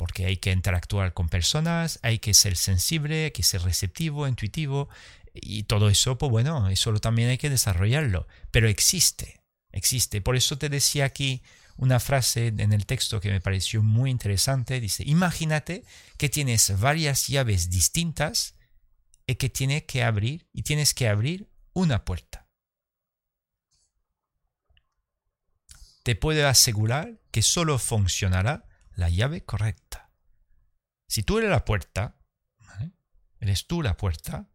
porque 0.00 0.24
hay 0.24 0.38
que 0.38 0.50
interactuar 0.50 1.12
con 1.12 1.28
personas, 1.28 1.98
hay 2.02 2.20
que 2.20 2.32
ser 2.32 2.56
sensible, 2.56 3.24
hay 3.24 3.30
que 3.32 3.42
ser 3.42 3.60
receptivo, 3.60 4.26
intuitivo, 4.26 4.88
y 5.34 5.64
todo 5.64 5.90
eso, 5.90 6.16
pues 6.16 6.30
bueno, 6.30 6.70
eso 6.70 6.90
también 7.00 7.28
hay 7.28 7.36
que 7.36 7.50
desarrollarlo, 7.50 8.26
pero 8.50 8.66
existe, 8.66 9.42
existe. 9.72 10.22
Por 10.22 10.36
eso 10.36 10.56
te 10.56 10.70
decía 10.70 11.04
aquí 11.04 11.42
una 11.76 12.00
frase 12.00 12.46
en 12.46 12.72
el 12.72 12.86
texto 12.86 13.20
que 13.20 13.30
me 13.30 13.42
pareció 13.42 13.82
muy 13.82 14.10
interesante, 14.10 14.80
dice, 14.80 15.02
imagínate 15.06 15.84
que 16.16 16.30
tienes 16.30 16.80
varias 16.80 17.26
llaves 17.26 17.68
distintas 17.68 18.54
y 19.26 19.34
que 19.34 19.50
tienes 19.50 19.82
que 19.82 20.02
abrir, 20.02 20.46
y 20.54 20.62
tienes 20.62 20.94
que 20.94 21.08
abrir 21.08 21.50
una 21.74 22.06
puerta. 22.06 22.46
te 26.02 26.16
puedo 26.16 26.48
asegurar 26.48 27.20
que 27.30 27.42
solo 27.42 27.78
funcionará 27.78 28.64
la 28.94 29.08
llave 29.08 29.44
correcta. 29.44 30.10
Si 31.08 31.22
tú 31.22 31.38
eres 31.38 31.50
la 31.50 31.64
puerta, 31.64 32.16
eres 33.40 33.66
tú 33.66 33.82
la 33.82 33.96
puerta, 33.96 34.48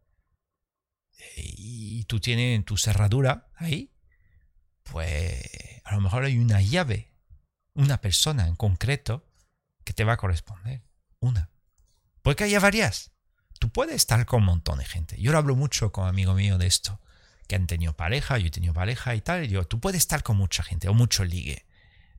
y 1.36 2.04
tú 2.04 2.20
tienes 2.20 2.64
tu 2.64 2.76
cerradura 2.76 3.48
ahí, 3.54 3.92
pues 4.84 5.80
a 5.84 5.94
lo 5.94 6.00
mejor 6.00 6.24
hay 6.24 6.38
una 6.38 6.60
llave, 6.60 7.12
una 7.74 8.00
persona 8.00 8.46
en 8.46 8.56
concreto 8.56 9.28
que 9.84 9.92
te 9.92 10.04
va 10.04 10.14
a 10.14 10.16
corresponder. 10.16 10.82
Una. 11.20 11.50
Porque 12.22 12.44
haya 12.44 12.60
varias. 12.60 13.12
Tú 13.58 13.70
puedes 13.70 13.96
estar 13.96 14.26
con 14.26 14.40
un 14.40 14.46
montón 14.46 14.78
de 14.78 14.84
gente. 14.84 15.20
Yo 15.20 15.36
hablo 15.36 15.56
mucho 15.56 15.92
con 15.92 16.06
amigo 16.06 16.34
mío 16.34 16.58
de 16.58 16.66
esto 16.66 17.00
que 17.46 17.54
han 17.54 17.66
tenido 17.66 17.94
pareja, 17.96 18.38
yo 18.38 18.48
he 18.48 18.50
tenido 18.50 18.74
pareja 18.74 19.14
y 19.14 19.20
tal, 19.20 19.44
y 19.44 19.48
digo, 19.48 19.64
tú 19.64 19.78
puedes 19.80 19.98
estar 19.98 20.22
con 20.22 20.36
mucha 20.36 20.62
gente 20.62 20.88
o 20.88 20.94
mucho 20.94 21.24
ligue, 21.24 21.64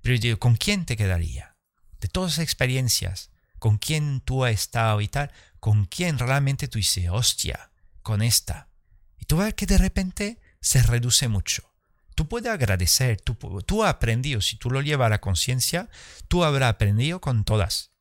pero 0.02 0.16
yo 0.16 0.22
digo, 0.22 0.40
¿con 0.40 0.56
quién 0.56 0.86
te 0.86 0.96
quedaría? 0.96 1.57
De 2.00 2.08
todas 2.08 2.38
las 2.38 2.44
experiencias, 2.44 3.32
¿con 3.60 3.78
quién 3.78 4.22
tú 4.22 4.46
has 4.46 4.54
estado 4.54 5.02
y 5.02 5.08
tal? 5.08 5.32
¿Con 5.60 5.86
quién 5.86 6.20
realmente 6.20 6.68
tú 6.68 6.78
dices, 6.78 7.10
hostia, 7.10 7.72
con 8.04 8.22
esta? 8.22 8.70
Y 9.18 9.26
tú 9.26 9.38
ves 9.38 9.54
que 9.54 9.66
de 9.66 9.78
repente 9.78 10.40
se 10.62 10.84
reduce 10.84 11.28
mucho. 11.28 11.74
Tú 12.16 12.28
puedes 12.28 12.52
agradecer, 12.52 13.22
tú, 13.22 13.36
tú 13.66 13.84
has 13.84 13.92
aprendido, 13.92 14.42
si 14.42 14.58
tú 14.58 14.72
lo 14.72 14.82
llevas 14.82 15.08
a 15.08 15.10
la 15.10 15.22
conciencia, 15.22 15.90
tú 16.28 16.44
habrás 16.44 16.72
aprendido 16.72 17.22
con 17.22 17.44
todas, 17.44 17.92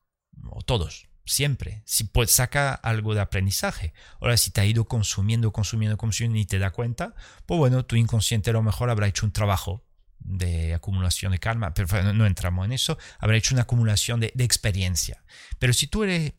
o 0.49 0.63
todos, 0.63 1.09
siempre. 1.27 1.83
Si 1.85 2.05
pues 2.05 2.31
saca 2.31 2.73
algo 2.73 3.15
de 3.15 3.21
aprendizaje. 3.21 3.93
Ahora, 4.21 4.37
si 4.37 4.51
te 4.51 4.61
ha 4.61 4.65
ido 4.65 4.87
consumiendo, 4.87 5.53
consumiendo, 5.53 5.99
consumiendo 5.99 6.39
y 6.39 6.47
te 6.47 6.59
da 6.59 6.71
cuenta, 6.71 7.15
pues 7.45 7.59
bueno, 7.59 7.85
tu 7.85 7.97
inconsciente 7.97 8.51
a 8.51 8.55
lo 8.55 8.63
mejor 8.63 8.89
habrá 8.89 9.07
hecho 9.07 9.27
un 9.27 9.33
trabajo 9.33 9.86
de 10.27 10.75
acumulación 10.75 11.33
de 11.33 11.39
karma, 11.39 11.73
pero 11.73 12.13
no, 12.13 12.27
entramos 12.27 12.65
en 12.67 12.73
eso, 12.73 12.99
habrá 13.19 13.37
hecho 13.37 13.55
una 13.55 13.63
acumulación 13.63 14.21
de, 14.21 14.33
de 14.35 14.45
experiencia. 14.45 15.23
Pero 15.59 15.73
si 15.73 15.87
tú 15.87 16.05
eres 16.05 16.33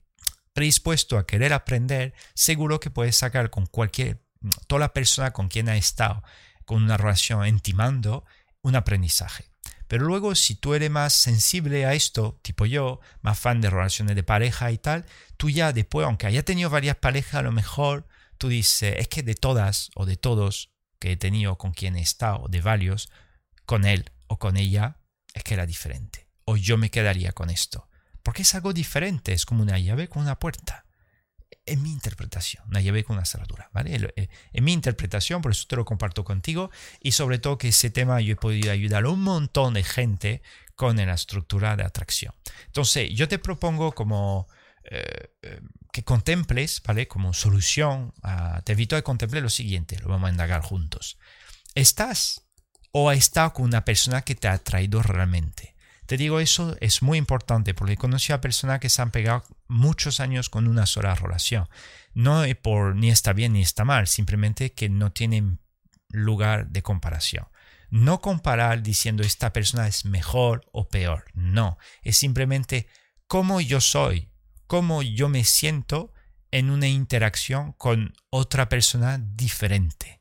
predispuesto 0.54 1.18
a 1.18 1.26
querer 1.26 1.54
aprender, 1.54 2.14
seguro 2.34 2.80
que 2.80 2.90
puedes 2.90 3.16
sacar 3.16 3.50
con 3.50 3.66
cualquier, 3.66 4.24
toda 4.68 4.80
la 4.80 4.94
persona 4.94 5.32
con 5.32 5.48
quien 5.48 5.70
ha 5.70 5.78
estado, 5.78 6.24
con 6.66 6.84
una 6.84 6.98
relación 6.98 7.46
intimando, 7.48 8.26
un 8.62 8.76
aprendizaje. 8.76 9.50
Pero 9.88 10.06
luego, 10.06 10.36
si 10.36 10.56
tú 10.56 10.74
eres 10.74 10.92
más 10.92 11.14
sensible 11.14 11.86
a 11.86 11.94
esto, 11.94 12.40
tipo 12.42 12.66
yo, 12.66 13.00
más 13.22 13.40
fan 13.40 13.62
de 13.62 13.70
relaciones 13.70 14.16
de 14.16 14.24
pareja 14.24 14.72
y 14.72 14.78
tal, 14.78 15.06
tú 15.38 15.50
ya 15.50 15.72
después, 15.72 16.06
aunque 16.06 16.28
haya 16.28 16.44
tenido 16.44 16.70
varias 16.70 16.98
parejas, 16.98 17.36
a 17.36 17.44
lo 17.44 17.54
mejor 17.54 18.08
tú 18.38 18.50
dices, 18.50 18.96
es 18.98 19.08
que 19.08 19.24
de 19.24 19.36
todas 19.36 19.90
o 19.96 20.06
de 20.06 20.18
todos 20.18 20.72
que 21.00 21.14
he 21.14 21.18
tenido 21.18 21.58
con 21.58 21.72
quien 21.72 21.96
he 21.96 22.02
estado, 22.02 22.48
de 22.50 22.62
varios, 22.62 23.10
con 23.68 23.86
él 23.86 24.12
o 24.26 24.40
con 24.40 24.58
ella, 24.58 24.98
es 25.36 25.44
que 25.44 25.54
era 25.54 25.68
diferente. 25.68 26.28
O 26.46 26.58
yo 26.58 26.78
me 26.80 26.90
quedaría 26.90 27.34
con 27.34 27.52
esto. 27.52 27.88
Porque 28.24 28.42
es 28.42 28.56
algo 28.56 28.74
diferente, 28.74 29.34
es 29.34 29.46
como 29.46 29.62
una 29.62 29.78
llave 29.78 30.08
con 30.08 30.24
una 30.24 30.40
puerta 30.40 30.86
en 31.66 31.82
mi 31.82 31.92
interpretación, 31.92 32.64
una 32.68 32.82
llave 32.82 33.04
con 33.04 33.18
una 33.18 33.26
cerradura, 33.26 33.70
¿vale? 33.74 33.96
Eh, 34.16 34.30
en 34.54 34.64
mi 34.64 34.74
interpretación, 34.74 35.42
por 35.42 35.52
eso 35.52 35.66
te 35.68 35.76
lo 35.76 35.86
comparto 35.86 36.24
contigo 36.24 36.72
y 37.02 37.12
sobre 37.12 37.40
todo 37.40 37.58
que 37.58 37.70
ese 37.70 37.90
tema 37.90 38.22
yo 38.22 38.34
he 38.34 38.38
podido 38.38 38.72
ayudar 38.72 39.04
a 39.04 39.10
un 39.10 39.22
montón 39.22 39.74
de 39.74 39.84
gente 39.84 40.42
con 40.76 40.98
la 40.98 41.14
estructura 41.14 41.76
de 41.76 41.84
atracción. 41.84 42.34
Entonces, 42.68 43.10
yo 43.14 43.28
te 43.28 43.40
propongo 43.40 43.92
como 43.94 44.48
eh, 44.84 45.34
eh, 45.42 45.62
que 45.92 46.04
contemples, 46.04 46.82
¿vale? 46.86 47.08
Como 47.08 47.34
solución, 47.34 48.14
te 48.64 48.74
invito 48.74 48.96
a 48.96 49.02
contemplar 49.02 49.44
lo 49.44 49.50
siguiente, 49.50 50.00
lo 50.00 50.08
vamos 50.08 50.30
a 50.30 50.32
indagar 50.32 50.62
juntos. 50.62 51.18
¿Estás 51.76 52.47
o 52.92 53.10
has 53.10 53.18
estado 53.18 53.54
con 53.54 53.66
una 53.66 53.86
persona 53.86 54.22
que 54.22 54.36
te 54.36 54.48
ha 54.48 54.54
atraído 54.54 55.02
realmente? 55.04 55.76
Te 56.08 56.16
digo 56.16 56.40
eso 56.40 56.78
es 56.80 57.02
muy 57.02 57.18
importante 57.18 57.74
porque 57.74 57.94
he 57.94 57.98
conocido 57.98 58.36
a 58.36 58.42
personas 58.42 58.80
que 58.80 58.90
se 58.90 59.02
han 59.02 59.12
pegado 59.12 59.44
muchos 59.68 60.22
años 60.22 60.50
con 60.50 60.68
una 60.68 60.86
sola 60.86 61.16
relación. 61.16 61.68
No 62.14 62.44
por 62.62 62.96
ni 62.96 63.10
está 63.10 63.34
bien 63.34 63.54
ni 63.54 63.62
está 63.62 63.84
mal, 63.84 64.08
simplemente 64.08 64.72
que 64.72 64.88
no 64.88 65.12
tienen 65.12 65.60
lugar 66.10 66.70
de 66.70 66.82
comparación. 66.82 67.48
No 67.90 68.22
comparar 68.22 68.84
diciendo 68.84 69.24
esta 69.24 69.52
persona 69.54 69.88
es 69.88 70.06
mejor 70.06 70.66
o 70.72 70.88
peor. 70.88 71.26
No, 71.34 71.78
es 72.04 72.18
simplemente 72.18 72.88
cómo 73.28 73.62
yo 73.62 73.82
soy, 73.82 74.32
cómo 74.66 75.02
yo 75.02 75.30
me 75.30 75.44
siento 75.44 76.14
en 76.52 76.70
una 76.70 76.88
interacción 76.88 77.74
con 77.74 78.14
otra 78.30 78.70
persona 78.70 79.18
diferente. 79.20 80.17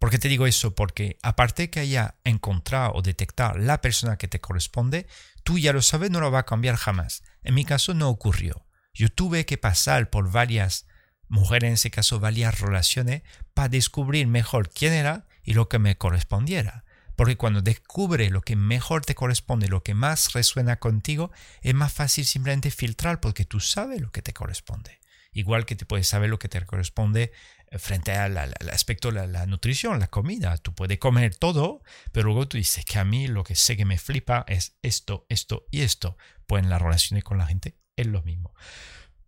¿Por 0.00 0.08
qué 0.10 0.18
te 0.18 0.28
digo 0.28 0.46
eso? 0.46 0.74
Porque 0.74 1.18
aparte 1.22 1.68
que 1.68 1.78
haya 1.78 2.14
encontrado 2.24 2.92
o 2.94 3.02
detectado 3.02 3.58
la 3.58 3.82
persona 3.82 4.16
que 4.16 4.28
te 4.28 4.40
corresponde, 4.40 5.06
tú 5.44 5.58
ya 5.58 5.74
lo 5.74 5.82
sabes, 5.82 6.10
no 6.10 6.20
lo 6.20 6.30
va 6.30 6.38
a 6.38 6.46
cambiar 6.46 6.76
jamás. 6.76 7.22
En 7.42 7.54
mi 7.54 7.66
caso 7.66 7.92
no 7.92 8.08
ocurrió. 8.08 8.66
Yo 8.94 9.10
tuve 9.10 9.44
que 9.44 9.58
pasar 9.58 10.08
por 10.08 10.32
varias 10.32 10.86
mujeres, 11.28 11.68
en 11.68 11.74
ese 11.74 11.90
caso 11.90 12.18
varias 12.18 12.60
relaciones, 12.60 13.22
para 13.52 13.68
descubrir 13.68 14.26
mejor 14.26 14.70
quién 14.70 14.94
era 14.94 15.26
y 15.44 15.52
lo 15.52 15.68
que 15.68 15.78
me 15.78 15.98
correspondiera. 15.98 16.84
Porque 17.14 17.36
cuando 17.36 17.60
descubre 17.60 18.30
lo 18.30 18.40
que 18.40 18.56
mejor 18.56 19.04
te 19.04 19.14
corresponde, 19.14 19.68
lo 19.68 19.82
que 19.82 19.92
más 19.92 20.32
resuena 20.32 20.76
contigo, 20.76 21.30
es 21.60 21.74
más 21.74 21.92
fácil 21.92 22.24
simplemente 22.24 22.70
filtrar 22.70 23.20
porque 23.20 23.44
tú 23.44 23.60
sabes 23.60 24.00
lo 24.00 24.10
que 24.12 24.22
te 24.22 24.32
corresponde. 24.32 24.98
Igual 25.32 25.66
que 25.66 25.76
te 25.76 25.84
puedes 25.84 26.08
saber 26.08 26.30
lo 26.30 26.38
que 26.38 26.48
te 26.48 26.64
corresponde 26.64 27.32
frente 27.78 28.12
al, 28.12 28.36
aspecto 28.72 29.12
de 29.12 29.26
la, 29.26 29.46
nutrición, 29.46 30.00
la 30.00 30.08
comida. 30.08 30.56
Tú 30.58 30.74
puedes 30.74 30.98
comer 30.98 31.36
todo, 31.36 31.82
pero 32.12 32.26
luego 32.26 32.48
tú 32.48 32.56
dices 32.56 32.84
que 32.84 32.98
a 32.98 33.04
mí 33.04 33.28
lo 33.28 33.44
que 33.44 33.54
sé 33.54 33.76
que 33.76 33.84
me 33.84 33.98
flipa 33.98 34.44
es 34.48 34.76
esto, 34.82 35.26
esto 35.28 35.66
y 35.70 35.82
esto. 35.82 36.16
Pues 36.46 36.64
en 36.64 36.70
las 36.70 36.82
relaciones 36.82 37.22
con 37.22 37.38
la 37.38 37.46
gente 37.46 37.76
es 37.96 38.06
lo 38.06 38.22
mismo. 38.22 38.54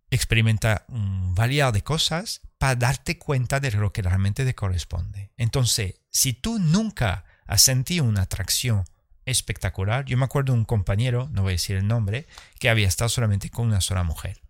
Experimenta 0.09 0.85
un 0.89 1.33
variedad 1.33 1.73
de 1.73 1.83
cosas 1.83 2.41
para 2.57 2.75
darte 2.75 3.17
cuenta 3.17 3.59
de 3.59 3.71
lo 3.71 3.93
que 3.93 4.01
realmente 4.01 4.45
te 4.45 4.55
corresponde. 4.55 5.31
Entonces, 5.37 6.01
si 6.11 6.33
tú 6.33 6.59
nunca 6.59 7.25
has 7.45 7.61
sentido 7.61 8.03
una 8.03 8.23
atracción 8.23 8.83
espectacular, 9.25 10.05
yo 10.05 10.17
me 10.17 10.25
acuerdo 10.25 10.53
de 10.53 10.59
un 10.59 10.65
compañero, 10.65 11.29
no 11.31 11.43
voy 11.43 11.51
a 11.51 11.53
decir 11.53 11.77
el 11.77 11.87
nombre, 11.87 12.27
que 12.59 12.69
había 12.69 12.87
estado 12.87 13.09
solamente 13.09 13.49
con 13.49 13.67
una 13.67 13.81
sola 13.81 14.03
mujer. 14.03 14.41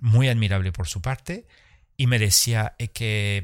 Muy 0.00 0.28
admirable 0.28 0.72
por 0.72 0.88
su 0.88 1.02
parte, 1.02 1.46
y 1.96 2.06
me 2.06 2.18
decía 2.18 2.74
es 2.78 2.90
que 2.90 3.42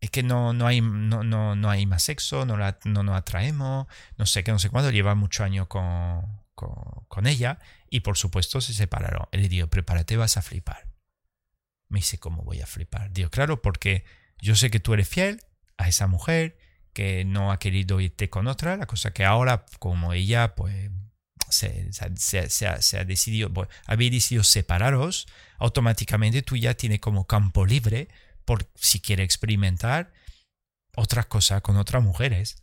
es 0.00 0.10
que 0.10 0.22
no, 0.22 0.52
no, 0.54 0.66
hay, 0.66 0.80
no, 0.80 1.22
no, 1.22 1.54
no 1.54 1.70
hay 1.70 1.84
más 1.84 2.02
sexo, 2.02 2.46
no, 2.46 2.56
la, 2.56 2.78
no 2.84 3.02
nos 3.02 3.16
atraemos, 3.16 3.86
no 4.16 4.26
sé 4.26 4.42
qué, 4.42 4.50
no 4.50 4.58
sé 4.58 4.70
cuándo, 4.70 4.90
lleva 4.90 5.14
mucho 5.14 5.44
año 5.44 5.68
con, 5.68 6.22
con, 6.54 7.26
ella 7.26 7.58
y 7.90 8.00
por 8.00 8.16
supuesto 8.16 8.62
se 8.62 8.72
separaron. 8.72 9.26
Él 9.30 9.42
le 9.42 9.48
dijo, 9.48 9.68
prepárate, 9.68 10.16
vas 10.16 10.38
a 10.38 10.42
flipar. 10.42 10.88
Me 11.90 11.98
dice, 11.98 12.18
¿cómo 12.18 12.42
voy 12.42 12.62
a 12.62 12.66
flipar? 12.66 13.12
Digo, 13.12 13.28
claro, 13.28 13.60
porque 13.60 14.04
yo 14.40 14.56
sé 14.56 14.70
que 14.70 14.80
tú 14.80 14.94
eres 14.94 15.08
fiel 15.08 15.42
a 15.76 15.88
esa 15.88 16.06
mujer, 16.06 16.56
que 16.94 17.24
no 17.26 17.52
ha 17.52 17.58
querido 17.58 18.00
irte 18.00 18.30
con 18.30 18.46
otra, 18.46 18.76
la 18.76 18.86
cosa 18.86 19.12
que 19.12 19.24
ahora, 19.24 19.66
como 19.78 20.14
ella, 20.14 20.54
pues 20.54 20.90
se, 21.50 21.90
se, 21.92 22.98
ha 22.98 23.04
decidido, 23.04 23.52
pues, 23.52 23.68
habéis 23.86 24.12
decidido 24.12 24.44
separaros, 24.44 25.26
automáticamente 25.58 26.42
tú 26.42 26.56
ya 26.56 26.74
tienes 26.74 27.00
como 27.00 27.26
campo 27.26 27.66
libre 27.66 28.08
por 28.44 28.70
si 28.74 29.00
quiere 29.00 29.22
experimentar 29.22 30.12
otra 30.96 31.24
cosa 31.24 31.60
con 31.60 31.76
otras 31.76 32.02
mujeres. 32.02 32.62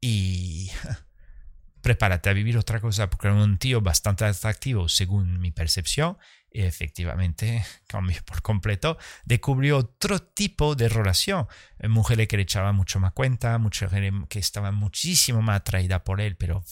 Y 0.00 0.70
prepárate 1.82 2.30
a 2.30 2.32
vivir 2.32 2.56
otra 2.56 2.80
cosa 2.80 3.10
porque 3.10 3.28
era 3.28 3.36
un 3.36 3.58
tío 3.58 3.80
bastante 3.80 4.24
atractivo 4.24 4.88
según 4.88 5.40
mi 5.40 5.50
percepción. 5.50 6.16
Efectivamente, 6.50 7.64
cambió 7.86 8.22
por 8.24 8.42
completo, 8.42 8.98
descubrió 9.24 9.78
otro 9.78 10.20
tipo 10.20 10.74
de 10.74 10.88
relación. 10.88 11.46
Mujeres 11.82 12.28
que 12.28 12.36
le 12.36 12.44
echaban 12.44 12.74
mucho 12.76 13.00
más 13.00 13.12
cuenta, 13.12 13.58
mujeres 13.58 14.12
que 14.28 14.38
estaban 14.38 14.74
muchísimo 14.74 15.42
más 15.42 15.60
atraídas 15.60 16.02
por 16.02 16.20
él, 16.20 16.36
pero 16.36 16.64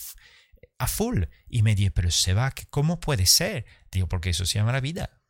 a 0.80 0.88
full. 0.88 1.24
Y 1.48 1.62
me 1.62 1.74
dije, 1.74 1.90
pero 1.90 2.10
se 2.10 2.34
va, 2.34 2.52
¿cómo 2.70 2.98
puede 3.00 3.26
ser? 3.26 3.66
Digo, 3.92 4.08
porque 4.08 4.30
eso 4.30 4.44
se 4.46 4.58
llama 4.58 4.72
la 4.72 4.80
vida 4.80 5.20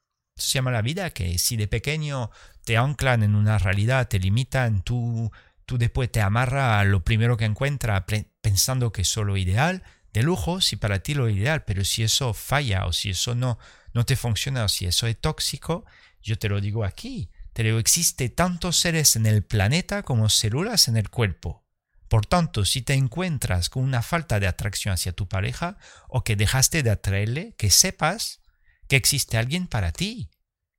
se 0.41 0.55
llama 0.55 0.71
la 0.71 0.83
vida, 0.83 1.11
que 1.11 1.39
si 1.39 1.57
de 1.57 1.69
pequeño 1.69 2.31
te 2.65 2.77
anclan 2.77 3.23
en 3.23 3.35
una 3.35 3.59
realidad, 3.59 4.09
te 4.09 4.19
limitan, 4.19 4.83
tú, 4.83 5.31
tú 5.67 5.79
después 5.79 6.11
te 6.11 6.21
amarra 6.21 6.81
a 6.81 6.85
lo 6.85 7.05
primero 7.05 7.37
que 7.37 7.45
encuentras 7.45 8.05
pensando 8.41 8.93
que 8.93 9.03
es 9.03 9.09
solo 9.09 9.37
ideal, 9.37 9.83
de 10.13 10.23
lujo, 10.23 10.61
si 10.61 10.77
para 10.77 11.01
ti 11.01 11.15
lo 11.15 11.29
ideal, 11.29 11.65
pero 11.65 11.85
si 11.85 12.03
eso 12.03 12.35
falla 12.35 12.87
o 12.87 12.93
si 12.93 13.11
eso 13.11 13.35
no, 13.35 13.59
no 13.93 14.05
te 14.05 14.17
funciona 14.17 14.65
o 14.65 14.69
si 14.69 14.87
eso 14.87 15.07
es 15.07 15.21
tóxico, 15.21 15.85
yo 16.23 16.37
te 16.39 16.49
lo 16.49 16.61
digo 16.61 16.85
aquí, 16.85 17.31
te 17.53 17.63
digo, 17.63 17.79
existe 17.79 18.29
tantos 18.29 18.77
seres 18.77 19.17
en 19.17 19.27
el 19.27 19.43
planeta 19.43 20.03
como 20.03 20.29
células 20.29 20.89
en 20.89 20.97
el 20.97 21.11
cuerpo. 21.11 21.65
Por 22.11 22.27
tanto, 22.27 22.65
si 22.65 22.83
te 22.83 22.95
encuentras 22.95 23.71
con 23.71 23.85
una 23.85 24.03
falta 24.03 24.41
de 24.41 24.49
atracción 24.49 24.93
hacia 24.93 25.13
tu 25.13 25.29
pareja 25.29 25.79
o 26.09 26.25
que 26.25 26.35
dejaste 26.35 26.83
de 26.83 26.91
atraerle, 26.91 27.55
que 27.57 27.71
sepas 27.71 28.41
que 28.89 28.97
existe 28.97 29.39
alguien 29.39 29.69
para 29.69 29.93
ti, 29.93 30.29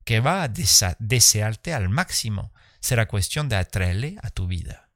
que 0.03 0.19
va 0.19 0.43
a 0.43 0.49
desearte 0.99 1.73
al 1.73 1.87
máximo. 1.87 2.53
Será 2.81 3.07
cuestión 3.07 3.47
de 3.47 3.55
atraerle 3.55 4.17
a 4.21 4.29
tu 4.29 4.45
vida. 4.47 4.89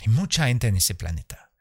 Hay 0.00 0.08
mucha 0.08 0.48
gente 0.48 0.66
en 0.66 0.76
ese 0.76 0.96
planeta. 0.96 1.52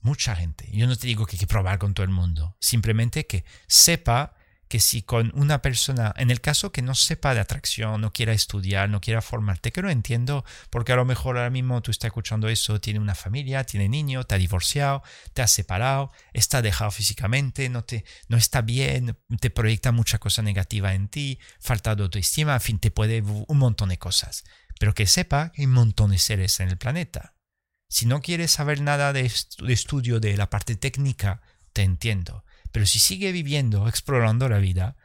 Mucha 0.00 0.36
gente. 0.36 0.68
Yo 0.70 0.86
no 0.86 0.94
te 0.94 1.08
digo 1.08 1.26
que 1.26 1.34
hay 1.34 1.40
que 1.40 1.48
probar 1.48 1.80
con 1.80 1.94
todo 1.94 2.04
el 2.04 2.12
mundo. 2.12 2.56
Simplemente 2.60 3.26
que 3.26 3.44
sepa 3.66 4.36
que 4.72 4.80
si 4.80 5.02
con 5.02 5.30
una 5.34 5.60
persona, 5.60 6.14
en 6.16 6.30
el 6.30 6.40
caso 6.40 6.72
que 6.72 6.80
no 6.80 6.94
sepa 6.94 7.34
de 7.34 7.40
atracción, 7.40 8.00
no 8.00 8.10
quiera 8.10 8.32
estudiar, 8.32 8.88
no 8.88 9.02
quiera 9.02 9.20
formarte, 9.20 9.70
que 9.70 9.82
lo 9.82 9.90
entiendo, 9.90 10.46
porque 10.70 10.92
a 10.92 10.96
lo 10.96 11.04
mejor 11.04 11.36
ahora 11.36 11.50
mismo 11.50 11.82
tú 11.82 11.90
estás 11.90 12.08
escuchando 12.08 12.48
eso, 12.48 12.80
tiene 12.80 12.98
una 12.98 13.14
familia, 13.14 13.64
tiene 13.64 13.90
niño, 13.90 14.24
te 14.24 14.34
ha 14.34 14.38
divorciado, 14.38 15.02
te 15.34 15.42
ha 15.42 15.46
separado, 15.46 16.10
está 16.32 16.62
dejado 16.62 16.90
físicamente, 16.90 17.68
no, 17.68 17.84
te, 17.84 18.06
no 18.28 18.38
está 18.38 18.62
bien, 18.62 19.18
te 19.40 19.50
proyecta 19.50 19.92
mucha 19.92 20.16
cosa 20.16 20.40
negativa 20.40 20.94
en 20.94 21.08
ti, 21.08 21.38
falta 21.60 21.94
de 21.94 22.04
autoestima, 22.04 22.54
en 22.54 22.60
fin, 22.62 22.78
te 22.78 22.90
puede 22.90 23.20
un 23.20 23.58
montón 23.58 23.90
de 23.90 23.98
cosas. 23.98 24.42
Pero 24.80 24.94
que 24.94 25.06
sepa 25.06 25.52
que 25.52 25.60
hay 25.60 25.66
un 25.66 25.74
montón 25.74 26.12
de 26.12 26.18
seres 26.18 26.60
en 26.60 26.70
el 26.70 26.78
planeta. 26.78 27.34
Si 27.90 28.06
no 28.06 28.22
quieres 28.22 28.52
saber 28.52 28.80
nada 28.80 29.12
de 29.12 29.30
estudio 29.68 30.18
de 30.18 30.34
la 30.38 30.48
parte 30.48 30.76
técnica, 30.76 31.42
te 31.74 31.82
entiendo 31.82 32.46
pero 32.72 32.86
si 32.86 32.98
sigue 32.98 33.32
viviendo, 33.32 33.86
explorando 33.86 34.48
la 34.48 34.58
vida, 34.58 34.96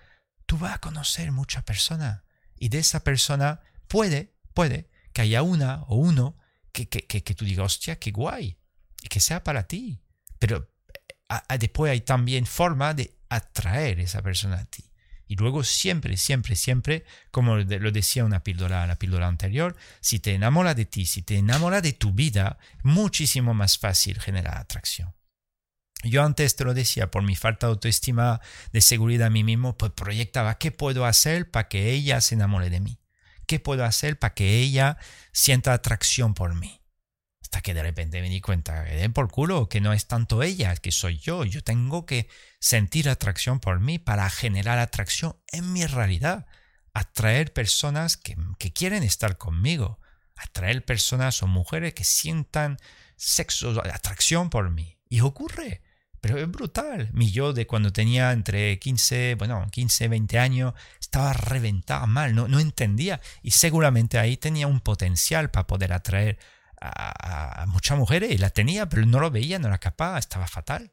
tú 0.45 0.57
vas 0.57 0.75
a 0.75 0.79
conocer 0.79 1.31
mucha 1.31 1.61
persona. 1.63 2.23
Y 2.57 2.69
de 2.69 2.79
esa 2.79 3.03
persona 3.03 3.61
puede, 3.87 4.33
puede 4.53 4.89
que 5.13 5.21
haya 5.21 5.43
una 5.43 5.83
o 5.83 5.97
uno 5.97 6.37
que, 6.71 6.87
que, 6.87 7.05
que, 7.05 7.35
tú 7.35 7.45
digas, 7.45 7.65
hostia, 7.65 7.99
qué 7.99 8.11
guay. 8.11 8.57
Y 9.03 9.09
que 9.09 9.19
sea 9.19 9.43
para 9.43 9.67
ti. 9.67 10.01
Pero 10.39 10.71
después 11.59 11.91
hay 11.91 12.01
también 12.01 12.45
forma 12.45 12.93
de 12.93 13.19
atraer 13.29 13.99
esa 13.99 14.21
persona 14.21 14.59
a 14.59 14.65
ti. 14.65 14.87
Y 15.27 15.35
luego 15.35 15.63
siempre, 15.65 16.15
siempre, 16.15 16.55
siempre, 16.55 17.05
como 17.31 17.57
lo 17.57 17.91
decía 17.91 18.23
una 18.23 18.43
píldora, 18.43 18.87
la 18.87 18.95
píldora 18.95 19.27
anterior, 19.27 19.75
si 19.99 20.19
te 20.19 20.33
enamora 20.33 20.73
de 20.73 20.85
ti, 20.85 21.05
si 21.05 21.21
te 21.21 21.35
enamora 21.35 21.81
de 21.81 21.91
tu 21.91 22.13
vida, 22.13 22.57
muchísimo 22.81 23.53
más 23.53 23.77
fácil 23.77 24.21
generar 24.21 24.57
atracción. 24.57 25.16
Yo 26.03 26.23
antes 26.23 26.55
te 26.55 26.63
lo 26.63 26.73
decía, 26.73 27.09
por 27.09 27.23
mi 27.23 27.35
falta 27.35 27.67
de 27.67 27.71
autoestima, 27.71 28.39
de 28.71 28.81
seguridad 28.81 29.27
a 29.27 29.31
mí 29.31 29.43
mismo, 29.43 29.77
pues 29.77 29.91
proyectaba 29.93 30.57
qué 30.57 30.71
puedo 30.71 31.05
hacer 31.05 31.49
para 31.49 31.67
que 31.67 31.91
ella 31.91 32.21
se 32.21 32.35
enamore 32.35 32.69
de 32.69 32.79
mí. 32.79 32.99
¿Qué 33.47 33.59
puedo 33.59 33.83
hacer 33.83 34.19
para 34.19 34.33
que 34.33 34.59
ella 34.59 34.97
sienta 35.31 35.73
atracción 35.73 36.33
por 36.33 36.53
mí? 36.53 36.81
Hasta 37.41 37.61
que 37.61 37.73
de 37.73 37.81
repente 37.81 38.21
me 38.21 38.29
di 38.29 38.41
cuenta 38.41 38.83
que 38.85 38.95
den 38.95 39.13
por 39.13 39.31
culo, 39.31 39.69
que 39.69 39.79
no 39.79 39.93
es 39.93 40.05
tanto 40.07 40.43
ella, 40.43 40.75
que 40.75 40.91
soy 40.91 41.17
yo. 41.17 41.45
Yo 41.45 41.63
tengo 41.63 42.05
que 42.05 42.27
sentir 42.59 43.09
atracción 43.09 43.59
por 43.59 43.79
mí 43.79 43.99
para 43.99 44.29
generar 44.29 44.79
atracción 44.79 45.37
en 45.53 45.71
mi 45.71 45.85
realidad. 45.85 46.45
Atraer 46.93 47.53
personas 47.53 48.17
que, 48.17 48.35
que 48.59 48.73
quieren 48.73 49.01
estar 49.01 49.37
conmigo. 49.37 49.99
Atraer 50.35 50.83
personas 50.83 51.41
o 51.41 51.47
mujeres 51.47 51.93
que 51.93 52.03
sientan 52.03 52.77
sexo, 53.15 53.81
atracción 53.81 54.49
por 54.49 54.69
mí. 54.69 54.97
Y 55.07 55.21
ocurre. 55.21 55.81
Pero 56.27 56.39
es 56.39 56.51
brutal. 56.51 57.09
Mi 57.13 57.31
yo 57.31 57.53
de 57.53 57.65
cuando 57.65 57.93
tenía 57.93 58.33
entre 58.33 58.79
15, 58.79 59.35
bueno, 59.35 59.65
15, 59.71 60.09
20 60.09 60.39
años, 60.39 60.73
estaba 60.99 61.31
reventado 61.31 62.05
mal, 62.05 62.35
no, 62.35 62.49
no 62.49 62.59
entendía. 62.59 63.21
Y 63.41 63.51
seguramente 63.51 64.19
ahí 64.19 64.35
tenía 64.35 64.67
un 64.67 64.81
potencial 64.81 65.49
para 65.51 65.67
poder 65.67 65.93
atraer 65.93 66.37
a, 66.81 67.63
muchas 67.69 67.97
mujeres. 67.97 68.31
Y 68.31 68.37
la 68.39 68.49
tenía, 68.49 68.89
pero 68.89 69.05
no 69.05 69.21
lo 69.21 69.31
veía, 69.31 69.57
no 69.57 69.69
era 69.69 69.77
capaz, 69.77 70.19
estaba 70.19 70.47
fatal. 70.47 70.91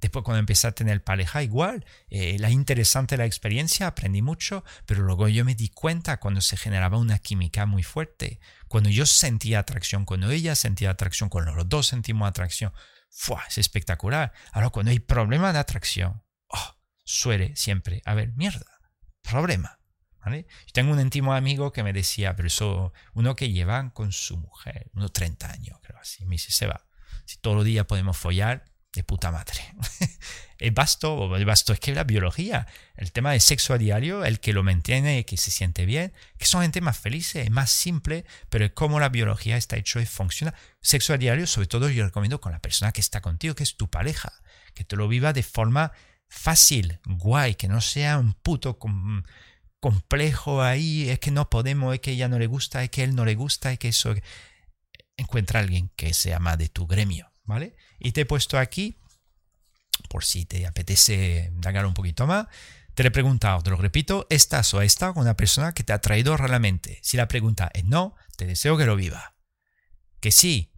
Después 0.00 0.24
cuando 0.24 0.38
empecé 0.38 0.68
a 0.68 0.72
tener 0.72 1.02
pareja 1.02 1.42
igual, 1.42 1.84
eh, 2.08 2.38
la 2.38 2.50
interesante 2.50 3.16
la 3.16 3.24
experiencia, 3.24 3.88
aprendí 3.88 4.22
mucho, 4.22 4.62
pero 4.86 5.02
luego 5.02 5.26
yo 5.26 5.44
me 5.44 5.56
di 5.56 5.70
cuenta 5.70 6.20
cuando 6.20 6.40
se 6.40 6.56
generaba 6.56 6.98
una 6.98 7.18
química 7.18 7.66
muy 7.66 7.82
fuerte, 7.82 8.38
cuando 8.68 8.90
yo 8.90 9.06
sentía 9.06 9.58
atracción, 9.58 10.04
cuando 10.04 10.30
ella 10.30 10.54
sentía 10.54 10.90
atracción, 10.90 11.30
cuando 11.30 11.52
los 11.52 11.68
dos 11.68 11.88
sentimos 11.88 12.28
atracción, 12.28 12.72
¡fua! 13.10 13.44
es 13.48 13.58
espectacular. 13.58 14.32
Ahora, 14.52 14.70
cuando 14.70 14.90
hay 14.90 14.98
problema 14.98 15.52
de 15.52 15.58
atracción, 15.58 16.22
oh, 16.48 16.76
suele 17.04 17.56
siempre 17.56 18.02
haber 18.04 18.32
mierda, 18.34 18.80
problema. 19.22 19.78
¿vale? 20.20 20.46
Tengo 20.72 20.92
un 20.92 21.00
íntimo 21.00 21.34
amigo 21.34 21.72
que 21.72 21.82
me 21.82 21.92
decía, 21.92 22.36
pero 22.36 22.48
eso, 22.48 22.92
uno 23.14 23.36
que 23.36 23.50
lleva 23.50 23.92
con 23.92 24.12
su 24.12 24.36
mujer, 24.36 24.90
unos 24.94 25.12
30 25.12 25.50
años, 25.50 25.78
creo 25.82 25.98
así, 25.98 26.24
me 26.26 26.34
dice, 26.34 26.52
se 26.52 26.66
va, 26.66 26.86
si 27.24 27.38
todos 27.38 27.56
los 27.56 27.64
días 27.64 27.86
podemos 27.86 28.16
follar, 28.16 28.64
de 28.92 29.04
puta 29.04 29.30
madre. 29.30 29.60
el 30.58 30.72
basto, 30.72 31.36
el 31.36 31.44
basto 31.44 31.72
es 31.72 31.78
que 31.78 31.94
la 31.94 32.04
biología, 32.04 32.66
el 32.96 33.12
tema 33.12 33.30
del 33.30 33.40
sexo 33.40 33.74
a 33.74 33.78
diario, 33.78 34.24
el 34.24 34.40
que 34.40 34.52
lo 34.52 34.64
mantiene, 34.64 35.24
que 35.24 35.36
se 35.36 35.52
siente 35.52 35.86
bien, 35.86 36.12
que 36.36 36.46
son 36.46 36.62
gente 36.62 36.80
más 36.80 36.98
felices, 36.98 37.48
más 37.50 37.70
simple, 37.70 38.24
pero 38.48 38.64
es 38.64 38.72
como 38.72 38.98
la 38.98 39.08
biología 39.08 39.56
está 39.56 39.76
hecho 39.76 40.00
y 40.00 40.06
funciona. 40.06 40.54
Sexo 40.80 41.14
a 41.14 41.16
diario, 41.16 41.46
sobre 41.46 41.68
todo 41.68 41.88
yo 41.90 42.04
recomiendo 42.04 42.40
con 42.40 42.50
la 42.50 42.58
persona 42.58 42.92
que 42.92 43.00
está 43.00 43.20
contigo, 43.20 43.54
que 43.54 43.62
es 43.62 43.76
tu 43.76 43.88
pareja, 43.88 44.32
que 44.74 44.84
te 44.84 44.96
lo 44.96 45.06
viva 45.06 45.32
de 45.32 45.44
forma 45.44 45.92
fácil, 46.28 46.98
guay, 47.06 47.54
que 47.54 47.68
no 47.68 47.80
sea 47.80 48.18
un 48.18 48.34
puto 48.34 48.78
complejo 49.78 50.60
ahí, 50.60 51.08
es 51.08 51.20
que 51.20 51.30
no 51.30 51.48
podemos, 51.50 51.94
es 51.94 52.00
que 52.00 52.10
ella 52.12 52.28
no 52.28 52.38
le 52.40 52.48
gusta, 52.48 52.82
es 52.82 52.90
que 52.90 53.04
él 53.04 53.14
no 53.14 53.24
le 53.24 53.34
gusta, 53.34 53.72
es 53.72 53.78
que 53.78 53.88
eso... 53.88 54.14
Encuentra 55.20 55.58
a 55.58 55.64
alguien 55.64 55.90
que 55.96 56.14
sea 56.14 56.38
más 56.38 56.58
de 56.58 56.68
tu 56.68 56.86
gremio, 56.86 57.28
¿vale? 57.42 57.74
Y 57.98 58.12
te 58.12 58.20
he 58.20 58.24
puesto 58.24 58.56
aquí 58.56 58.98
por 60.08 60.24
si 60.24 60.44
te 60.44 60.66
apetece 60.66 61.50
indagar 61.52 61.86
un 61.86 61.94
poquito 61.94 62.26
más, 62.26 62.46
te 62.94 63.04
le 63.04 63.08
he 63.08 63.12
preguntado, 63.12 63.62
te 63.62 63.70
lo 63.70 63.76
repito, 63.76 64.26
¿estás 64.28 64.74
o 64.74 64.80
has 64.80 64.96
con 64.96 65.18
una 65.18 65.36
persona 65.36 65.72
que 65.72 65.84
te 65.84 65.92
ha 65.92 66.00
traído 66.00 66.36
realmente? 66.36 66.98
Si 67.02 67.16
la 67.16 67.28
pregunta 67.28 67.70
es 67.72 67.84
no, 67.84 68.16
te 68.36 68.44
deseo 68.44 68.76
que 68.76 68.86
lo 68.86 68.96
viva. 68.96 69.36
Que 70.20 70.32
sí, 70.32 70.72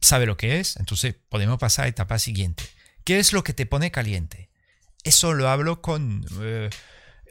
sabe 0.00 0.26
lo 0.26 0.36
que 0.36 0.58
es, 0.58 0.76
entonces 0.78 1.14
podemos 1.28 1.58
pasar 1.58 1.84
a 1.84 1.86
la 1.86 1.90
etapa 1.90 2.18
siguiente. 2.18 2.64
¿Qué 3.04 3.20
es 3.20 3.32
lo 3.32 3.44
que 3.44 3.54
te 3.54 3.66
pone 3.66 3.92
caliente? 3.92 4.50
Eso 5.04 5.32
lo 5.32 5.48
hablo 5.48 5.80
con 5.80 6.26
eh, 6.40 6.70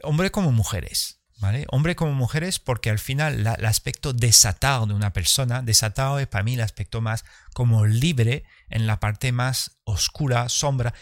hombres 0.02 0.30
como 0.30 0.52
mujeres. 0.52 1.18
¿Vale? 1.40 1.64
Hombre 1.70 1.96
como 1.96 2.12
mujeres, 2.12 2.58
porque 2.58 2.90
al 2.90 2.98
final 2.98 3.46
el 3.46 3.64
aspecto 3.64 4.12
desatado 4.12 4.84
de 4.84 4.92
una 4.92 5.14
persona, 5.14 5.62
desatado 5.62 6.18
es 6.18 6.26
para 6.26 6.44
mí 6.44 6.52
el 6.52 6.60
aspecto 6.60 7.00
más 7.00 7.24
como 7.54 7.86
libre 7.86 8.44
en 8.68 8.86
la 8.86 9.00
parte 9.00 9.32
más 9.32 9.78
oscura, 9.84 10.50
sombra, 10.50 10.92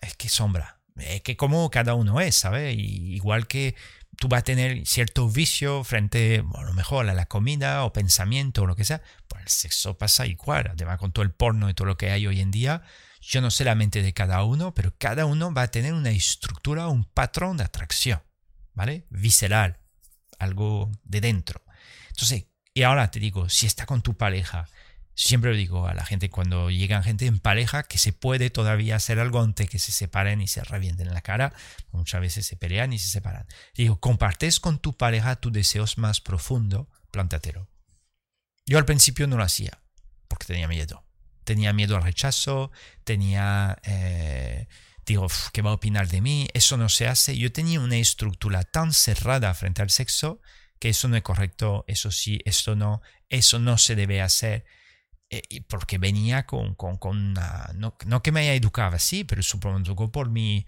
es 0.00 0.16
que 0.16 0.28
sombra, 0.28 0.80
es 0.96 1.22
que 1.22 1.36
como 1.36 1.70
cada 1.70 1.94
uno 1.94 2.20
es, 2.20 2.36
¿sabes? 2.36 2.76
igual 2.76 3.46
que 3.46 3.74
tú 4.16 4.28
vas 4.28 4.40
a 4.40 4.44
tener 4.44 4.86
cierto 4.86 5.28
vicio 5.28 5.84
frente, 5.84 6.42
a 6.54 6.62
lo 6.62 6.72
mejor 6.72 7.08
a 7.08 7.14
la 7.14 7.26
comida 7.26 7.84
o 7.84 7.92
pensamiento 7.92 8.62
o 8.62 8.66
lo 8.66 8.76
que 8.76 8.84
sea, 8.84 9.02
pues 9.28 9.42
el 9.42 9.48
sexo 9.48 9.98
pasa 9.98 10.26
igual, 10.26 10.68
además 10.72 10.98
con 10.98 11.12
todo 11.12 11.22
el 11.22 11.32
porno 11.32 11.68
y 11.68 11.74
todo 11.74 11.86
lo 11.86 11.96
que 11.96 12.10
hay 12.10 12.26
hoy 12.26 12.40
en 12.40 12.50
día, 12.50 12.82
yo 13.20 13.40
no 13.40 13.50
sé 13.50 13.64
la 13.64 13.74
mente 13.74 14.02
de 14.02 14.12
cada 14.12 14.42
uno, 14.44 14.74
pero 14.74 14.94
cada 14.98 15.26
uno 15.26 15.52
va 15.52 15.62
a 15.62 15.70
tener 15.70 15.92
una 15.92 16.10
estructura, 16.10 16.88
un 16.88 17.04
patrón 17.04 17.56
de 17.56 17.64
atracción, 17.64 18.22
¿vale? 18.72 19.06
Visceral, 19.10 19.80
algo 20.38 20.90
de 21.02 21.20
dentro. 21.20 21.62
Entonces, 22.08 22.46
y 22.72 22.82
ahora 22.82 23.10
te 23.10 23.20
digo, 23.20 23.48
si 23.48 23.66
está 23.66 23.86
con 23.86 24.02
tu 24.02 24.16
pareja 24.16 24.68
Siempre 25.18 25.56
digo 25.56 25.88
a 25.88 25.94
la 25.94 26.04
gente 26.04 26.28
cuando 26.28 26.70
llegan 26.70 27.02
gente 27.02 27.24
en 27.24 27.38
pareja 27.38 27.84
que 27.84 27.96
se 27.96 28.12
puede 28.12 28.50
todavía 28.50 28.96
hacer 28.96 29.18
algo 29.18 29.40
antes 29.40 29.70
que 29.70 29.78
se 29.78 29.90
separen 29.90 30.42
y 30.42 30.46
se 30.46 30.62
revienten 30.62 31.08
en 31.08 31.14
la 31.14 31.22
cara. 31.22 31.54
Muchas 31.90 32.20
veces 32.20 32.44
se 32.44 32.56
pelean 32.56 32.92
y 32.92 32.98
se 32.98 33.08
separan. 33.08 33.46
Digo, 33.74 33.98
compartes 33.98 34.60
con 34.60 34.78
tu 34.78 34.94
pareja 34.94 35.36
tus 35.36 35.52
deseos 35.52 35.96
más 35.96 36.20
profundos, 36.20 36.88
plántatelo. 37.10 37.70
Yo 38.66 38.76
al 38.76 38.84
principio 38.84 39.26
no 39.26 39.38
lo 39.38 39.42
hacía 39.42 39.80
porque 40.28 40.44
tenía 40.44 40.68
miedo. 40.68 41.02
Tenía 41.44 41.72
miedo 41.72 41.96
al 41.96 42.02
rechazo, 42.02 42.70
tenía... 43.02 43.78
Eh, 43.84 44.68
digo, 45.06 45.28
¿qué 45.54 45.62
va 45.62 45.70
a 45.70 45.74
opinar 45.74 46.08
de 46.08 46.20
mí? 46.20 46.46
Eso 46.52 46.76
no 46.76 46.90
se 46.90 47.08
hace. 47.08 47.38
Yo 47.38 47.50
tenía 47.52 47.80
una 47.80 47.96
estructura 47.96 48.64
tan 48.64 48.92
cerrada 48.92 49.54
frente 49.54 49.80
al 49.80 49.88
sexo 49.88 50.42
que 50.78 50.90
eso 50.90 51.08
no 51.08 51.16
es 51.16 51.22
correcto, 51.22 51.86
eso 51.88 52.10
sí, 52.10 52.40
esto 52.44 52.76
no, 52.76 53.00
eso 53.30 53.58
no 53.58 53.78
se 53.78 53.94
debe 53.94 54.20
hacer. 54.20 54.66
Eh, 55.28 55.62
porque 55.68 55.98
venía 55.98 56.46
con, 56.46 56.74
con, 56.76 56.98
con 56.98 57.34
no, 57.34 57.96
no, 58.06 58.22
que 58.22 58.32
me 58.32 58.40
haya 58.40 58.54
educado 58.54 58.94
así, 58.94 59.24
pero 59.24 59.42
supongo 59.42 60.12
por 60.12 60.30
mi, 60.30 60.66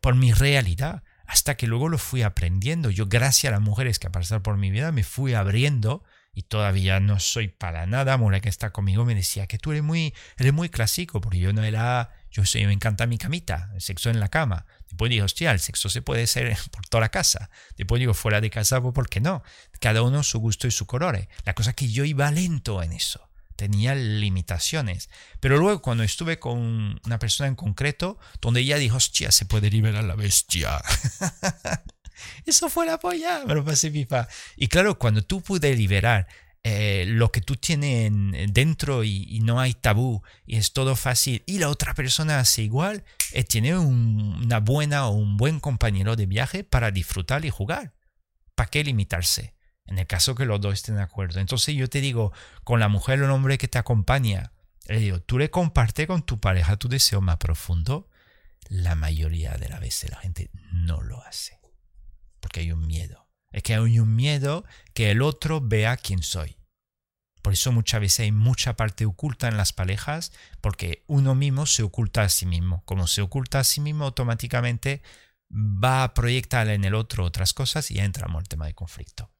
por 0.00 0.16
mi 0.16 0.32
realidad, 0.32 1.04
hasta 1.24 1.56
que 1.56 1.68
luego 1.68 1.88
lo 1.88 1.98
fui 1.98 2.22
aprendiendo. 2.22 2.90
Yo, 2.90 3.06
gracias 3.06 3.52
a 3.52 3.56
las 3.56 3.60
mujeres 3.60 4.00
que 4.00 4.10
pasaron 4.10 4.42
por 4.42 4.56
mi 4.56 4.70
vida, 4.72 4.90
me 4.90 5.04
fui 5.04 5.34
abriendo 5.34 6.02
y 6.34 6.42
todavía 6.42 6.98
no 6.98 7.20
soy 7.20 7.46
para 7.46 7.86
nada. 7.86 8.16
Mora 8.16 8.40
que 8.40 8.48
está 8.48 8.72
conmigo 8.72 9.04
me 9.04 9.14
decía 9.14 9.46
que 9.46 9.58
tú 9.58 9.70
eres 9.70 9.84
muy, 9.84 10.14
eres 10.36 10.52
muy 10.52 10.68
clásico, 10.68 11.20
porque 11.20 11.38
yo 11.38 11.52
no 11.52 11.62
era, 11.62 12.10
yo 12.32 12.44
soy, 12.44 12.66
me 12.66 12.72
encanta 12.72 13.06
mi 13.06 13.18
camita, 13.18 13.70
el 13.74 13.80
sexo 13.80 14.10
en 14.10 14.18
la 14.18 14.28
cama. 14.28 14.66
Después 14.88 15.10
digo, 15.10 15.26
hostia, 15.26 15.52
el 15.52 15.60
sexo 15.60 15.88
se 15.88 16.02
puede 16.02 16.24
hacer 16.24 16.56
por 16.72 16.86
toda 16.88 17.02
la 17.02 17.10
casa. 17.10 17.50
Después 17.76 18.00
digo, 18.00 18.14
fuera 18.14 18.40
de 18.40 18.50
casa, 18.50 18.80
pues 18.82 18.94
¿por 18.94 19.08
qué 19.08 19.20
no? 19.20 19.44
Cada 19.80 20.02
uno 20.02 20.24
su 20.24 20.40
gusto 20.40 20.66
y 20.66 20.72
su 20.72 20.86
color. 20.86 21.28
La 21.44 21.54
cosa 21.54 21.70
es 21.70 21.76
que 21.76 21.88
yo 21.88 22.04
iba 22.04 22.28
lento 22.32 22.82
en 22.82 22.94
eso 22.94 23.31
tenía 23.56 23.94
limitaciones. 23.94 25.10
Pero 25.40 25.58
luego 25.58 25.82
cuando 25.82 26.04
estuve 26.04 26.38
con 26.38 27.00
una 27.04 27.18
persona 27.18 27.48
en 27.48 27.54
concreto, 27.54 28.18
donde 28.40 28.60
ella 28.60 28.78
dijo, 28.78 28.96
hostia, 28.96 29.32
se 29.32 29.46
puede 29.46 29.70
liberar 29.70 30.04
la 30.04 30.14
bestia. 30.14 30.80
Eso 32.46 32.68
fue 32.68 32.86
la 32.86 32.98
polla, 32.98 33.44
me 33.46 33.54
lo 33.54 33.64
pasé 33.64 33.90
pipa. 33.90 34.28
Y 34.56 34.68
claro, 34.68 34.98
cuando 34.98 35.22
tú 35.22 35.40
pude 35.40 35.74
liberar 35.74 36.26
eh, 36.64 37.06
lo 37.08 37.32
que 37.32 37.40
tú 37.40 37.56
tienes 37.56 38.12
dentro 38.52 39.02
y, 39.02 39.40
no 39.42 39.58
hay 39.58 39.74
tabú 39.74 40.22
y 40.46 40.56
es 40.56 40.72
todo 40.72 40.94
fácil 40.94 41.42
y 41.44 41.58
la 41.58 41.68
otra 41.68 41.94
persona 41.94 42.38
hace 42.38 42.62
igual, 42.62 43.04
eh, 43.32 43.42
tiene 43.42 43.76
una 43.76 44.60
buena 44.60 45.08
o 45.08 45.10
un 45.10 45.36
buen 45.36 45.58
compañero 45.58 46.14
de 46.14 46.26
viaje 46.26 46.62
para 46.62 46.92
disfrutar 46.92 47.44
y 47.44 47.50
jugar. 47.50 47.94
¿Para 48.54 48.70
qué 48.70 48.84
limitarse? 48.84 49.54
En 49.86 49.98
el 49.98 50.06
caso 50.06 50.34
que 50.34 50.44
los 50.44 50.60
dos 50.60 50.74
estén 50.74 50.96
de 50.96 51.02
acuerdo. 51.02 51.40
Entonces 51.40 51.74
yo 51.74 51.88
te 51.88 52.00
digo, 52.00 52.32
con 52.64 52.80
la 52.80 52.88
mujer 52.88 53.20
o 53.20 53.24
el 53.24 53.30
hombre 53.30 53.58
que 53.58 53.68
te 53.68 53.78
acompaña, 53.78 54.52
le 54.86 54.98
digo, 54.98 55.20
tú 55.20 55.38
le 55.38 55.50
compartes 55.50 56.06
con 56.06 56.22
tu 56.22 56.40
pareja 56.40 56.76
tu 56.76 56.88
deseo 56.88 57.20
más 57.20 57.36
profundo. 57.36 58.08
La 58.68 58.94
mayoría 58.94 59.52
de 59.54 59.68
las 59.68 59.80
veces 59.80 60.10
la 60.10 60.18
gente 60.18 60.50
no 60.72 61.00
lo 61.02 61.22
hace. 61.24 61.58
Porque 62.40 62.60
hay 62.60 62.72
un 62.72 62.86
miedo. 62.86 63.28
Es 63.50 63.62
que 63.62 63.74
hay 63.74 63.98
un 63.98 64.16
miedo 64.16 64.64
que 64.94 65.10
el 65.10 65.22
otro 65.22 65.60
vea 65.60 65.96
quién 65.96 66.22
soy. 66.22 66.56
Por 67.42 67.52
eso 67.52 67.72
muchas 67.72 68.00
veces 68.00 68.20
hay 68.20 68.32
mucha 68.32 68.76
parte 68.76 69.04
oculta 69.04 69.48
en 69.48 69.56
las 69.56 69.72
parejas, 69.72 70.32
porque 70.60 71.04
uno 71.08 71.34
mismo 71.34 71.66
se 71.66 71.82
oculta 71.82 72.22
a 72.22 72.28
sí 72.28 72.46
mismo. 72.46 72.84
Como 72.84 73.08
se 73.08 73.20
oculta 73.20 73.58
a 73.58 73.64
sí 73.64 73.80
mismo, 73.80 74.04
automáticamente 74.04 75.02
va 75.52 76.04
a 76.04 76.14
proyectar 76.14 76.68
en 76.68 76.84
el 76.84 76.94
otro 76.94 77.24
otras 77.24 77.52
cosas 77.52 77.90
y 77.90 77.98
entra 77.98 78.28
en 78.28 78.36
el 78.36 78.48
tema 78.48 78.66
de 78.66 78.74
conflicto. 78.74 79.31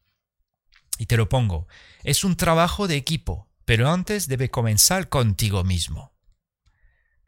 Y 0.98 1.06
te 1.06 1.16
lo 1.16 1.28
pongo, 1.28 1.66
es 2.02 2.24
un 2.24 2.36
trabajo 2.36 2.86
de 2.88 2.96
equipo, 2.96 3.48
pero 3.64 3.90
antes 3.90 4.28
debe 4.28 4.50
comenzar 4.50 5.08
contigo 5.08 5.64
mismo. 5.64 6.12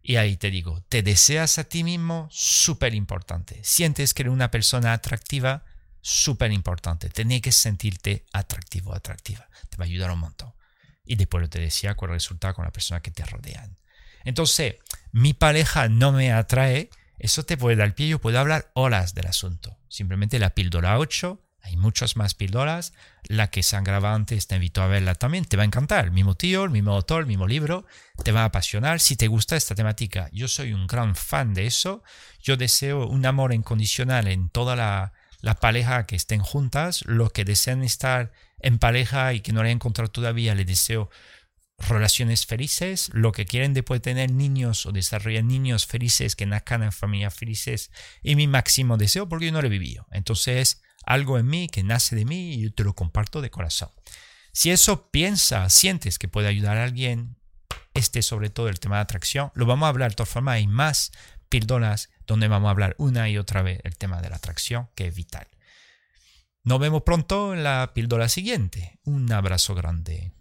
Y 0.03 0.17
ahí 0.17 0.37
te 0.37 0.51
digo, 0.51 0.83
te 0.91 1.03
deseas 1.03 1.59
a 1.59 1.65
ti 1.65 1.83
mismo, 1.83 2.29
súper 2.31 2.95
importante. 2.95 3.61
Sientes 3.65 4.13
que 4.13 4.23
eres 4.23 4.35
una 4.35 4.51
persona 4.51 4.93
atractiva, 4.93 5.65
súper 6.03 6.53
importante. 6.53 7.09
Tienes 7.09 7.41
que 7.41 7.53
sentirte 7.53 8.27
atractivo, 8.33 8.95
atractiva. 8.95 9.49
Te 9.71 9.79
va 9.79 9.85
a 9.85 9.89
ayudar 9.89 10.11
un 10.11 10.19
montón. 10.19 10.53
Y 11.07 11.17
después 11.17 11.49
te 11.49 11.59
decía 11.59 11.95
cuál 11.95 12.11
resulta 12.11 12.53
con 12.53 12.67
la 12.67 12.71
persona 12.71 13.01
que 13.01 13.11
te 13.11 13.25
rodean. 13.25 13.79
Entonces, 14.25 14.77
mi 15.13 15.33
pareja 15.33 15.89
no 15.89 16.13
me 16.13 16.33
atrae, 16.33 16.91
eso 17.19 17.45
te 17.45 17.57
puede 17.57 17.77
dar 17.77 17.95
pie, 17.95 18.09
yo 18.09 18.21
puedo 18.21 18.39
hablar 18.39 18.71
horas 18.75 19.15
del 19.15 19.27
asunto. 19.27 19.79
Simplemente 19.89 20.39
la 20.39 20.51
píldora 20.51 20.99
8 20.99 21.44
hay 21.65 21.77
muchas 21.77 22.17
más 22.17 22.35
píldoras. 22.35 22.93
La 23.25 23.49
que 23.49 23.63
grabado 23.83 24.15
antes 24.15 24.47
te 24.47 24.55
invito 24.55 24.83
a 24.83 24.87
verla 24.87 25.15
también. 25.15 25.47
Te 25.47 25.57
va 25.57 25.63
a 25.63 25.67
encantar. 25.67 26.05
El 26.05 26.13
mismo 26.13 26.35
tío, 26.35 26.65
el 26.65 26.71
mismo 26.71 26.93
autor, 26.93 27.23
el 27.23 27.27
mismo 27.27 27.47
libro. 27.47 27.87
Te 28.23 28.33
va 28.33 28.43
a 28.43 28.47
apasionar 28.47 29.01
si 29.01 29.17
te 29.17 29.29
gusta 29.29 29.57
esta 29.57 29.75
temática. 29.75 30.29
Yo 30.31 30.47
soy 30.47 30.75
un 30.75 30.87
gran 30.87 31.17
fan 31.17 31.55
de 31.55 31.67
eso. 31.67 32.03
Yo 32.43 32.59
deseo 32.59 33.07
un 33.09 33.25
amor 33.25 33.55
incondicional 33.55 34.29
en 34.29 34.51
toda 34.51 34.77
la, 34.77 35.15
la 35.41 35.55
pareja 35.55 36.05
que 36.05 36.17
estén 36.17 36.41
juntas. 36.41 37.03
Los 37.07 37.33
que 37.33 37.47
desean 37.47 37.83
estar 37.83 38.31
en 38.59 38.79
pareja 38.79 39.33
y 39.33 39.41
que 39.41 39.55
no 39.55 39.63
la 39.63 39.71
han 39.71 39.77
encontrado 39.77 40.11
todavía, 40.11 40.55
les 40.55 40.67
deseo 40.67 41.09
relaciones 41.79 42.47
felices, 42.47 43.11
lo 43.15 43.33
que 43.33 43.47
quieren 43.47 43.75
después 43.75 44.01
tener 44.01 44.31
niños 44.31 44.87
o 44.87 44.93
desarrollar 44.93 45.45
niños 45.45 45.87
felices 45.87 46.37
que 46.37 46.47
nazcan 46.47 46.83
en 46.83 46.93
familias 46.93 47.35
felices 47.35 47.91
y 48.23 48.37
mi 48.37 48.47
máximo 48.47 48.97
deseo 48.97 49.29
porque 49.29 49.47
yo 49.47 49.53
no 49.53 49.61
lo 49.61 49.67
he 49.67 49.71
vivido. 49.71 50.07
Entonces, 50.13 50.84
algo 51.07 51.39
en 51.39 51.47
mí 51.47 51.69
que 51.69 51.83
nace 51.83 52.17
de 52.17 52.25
mí 52.25 52.55
y 52.55 52.63
yo 52.63 52.75
te 52.75 52.85
lo 52.85 52.95
comparto 52.95 53.41
de 53.41 53.51
corazón. 53.51 53.91
Si 54.53 54.71
eso 54.71 55.11
piensa, 55.11 55.69
sientes 55.71 56.19
que 56.19 56.29
puede 56.29 56.49
ayudar 56.49 56.77
a 56.77 56.85
alguien, 56.85 57.37
este 57.95 58.23
sobre 58.23 58.51
todo 58.51 58.69
el 58.69 58.81
tema 58.81 58.97
de 58.97 59.03
atracción, 59.03 59.51
lo 59.55 59.67
vamos 59.67 59.87
a 59.87 59.91
hablar 59.91 60.11
de 60.11 60.17
todas 60.17 60.29
formas, 60.29 60.55
hay 60.55 60.67
más 60.67 61.13
píldoras 61.49 62.11
donde 62.27 62.49
vamos 62.49 62.69
a 62.69 62.71
hablar 62.71 62.95
una 62.99 63.29
y 63.29 63.39
otra 63.39 63.63
vez 63.63 63.81
el 63.85 63.97
tema 63.97 64.21
de 64.21 64.31
la 64.31 64.37
atracción, 64.37 64.89
que 64.95 65.09
es 65.09 65.15
vital. 65.15 65.47
Nos 66.65 66.81
vemos 66.81 67.03
pronto 67.03 67.53
en 67.53 67.63
la 67.63 67.93
píldora 67.95 68.29
siguiente. 68.29 68.99
Un 69.05 69.31
abrazo 69.31 69.75
grande. 69.75 70.33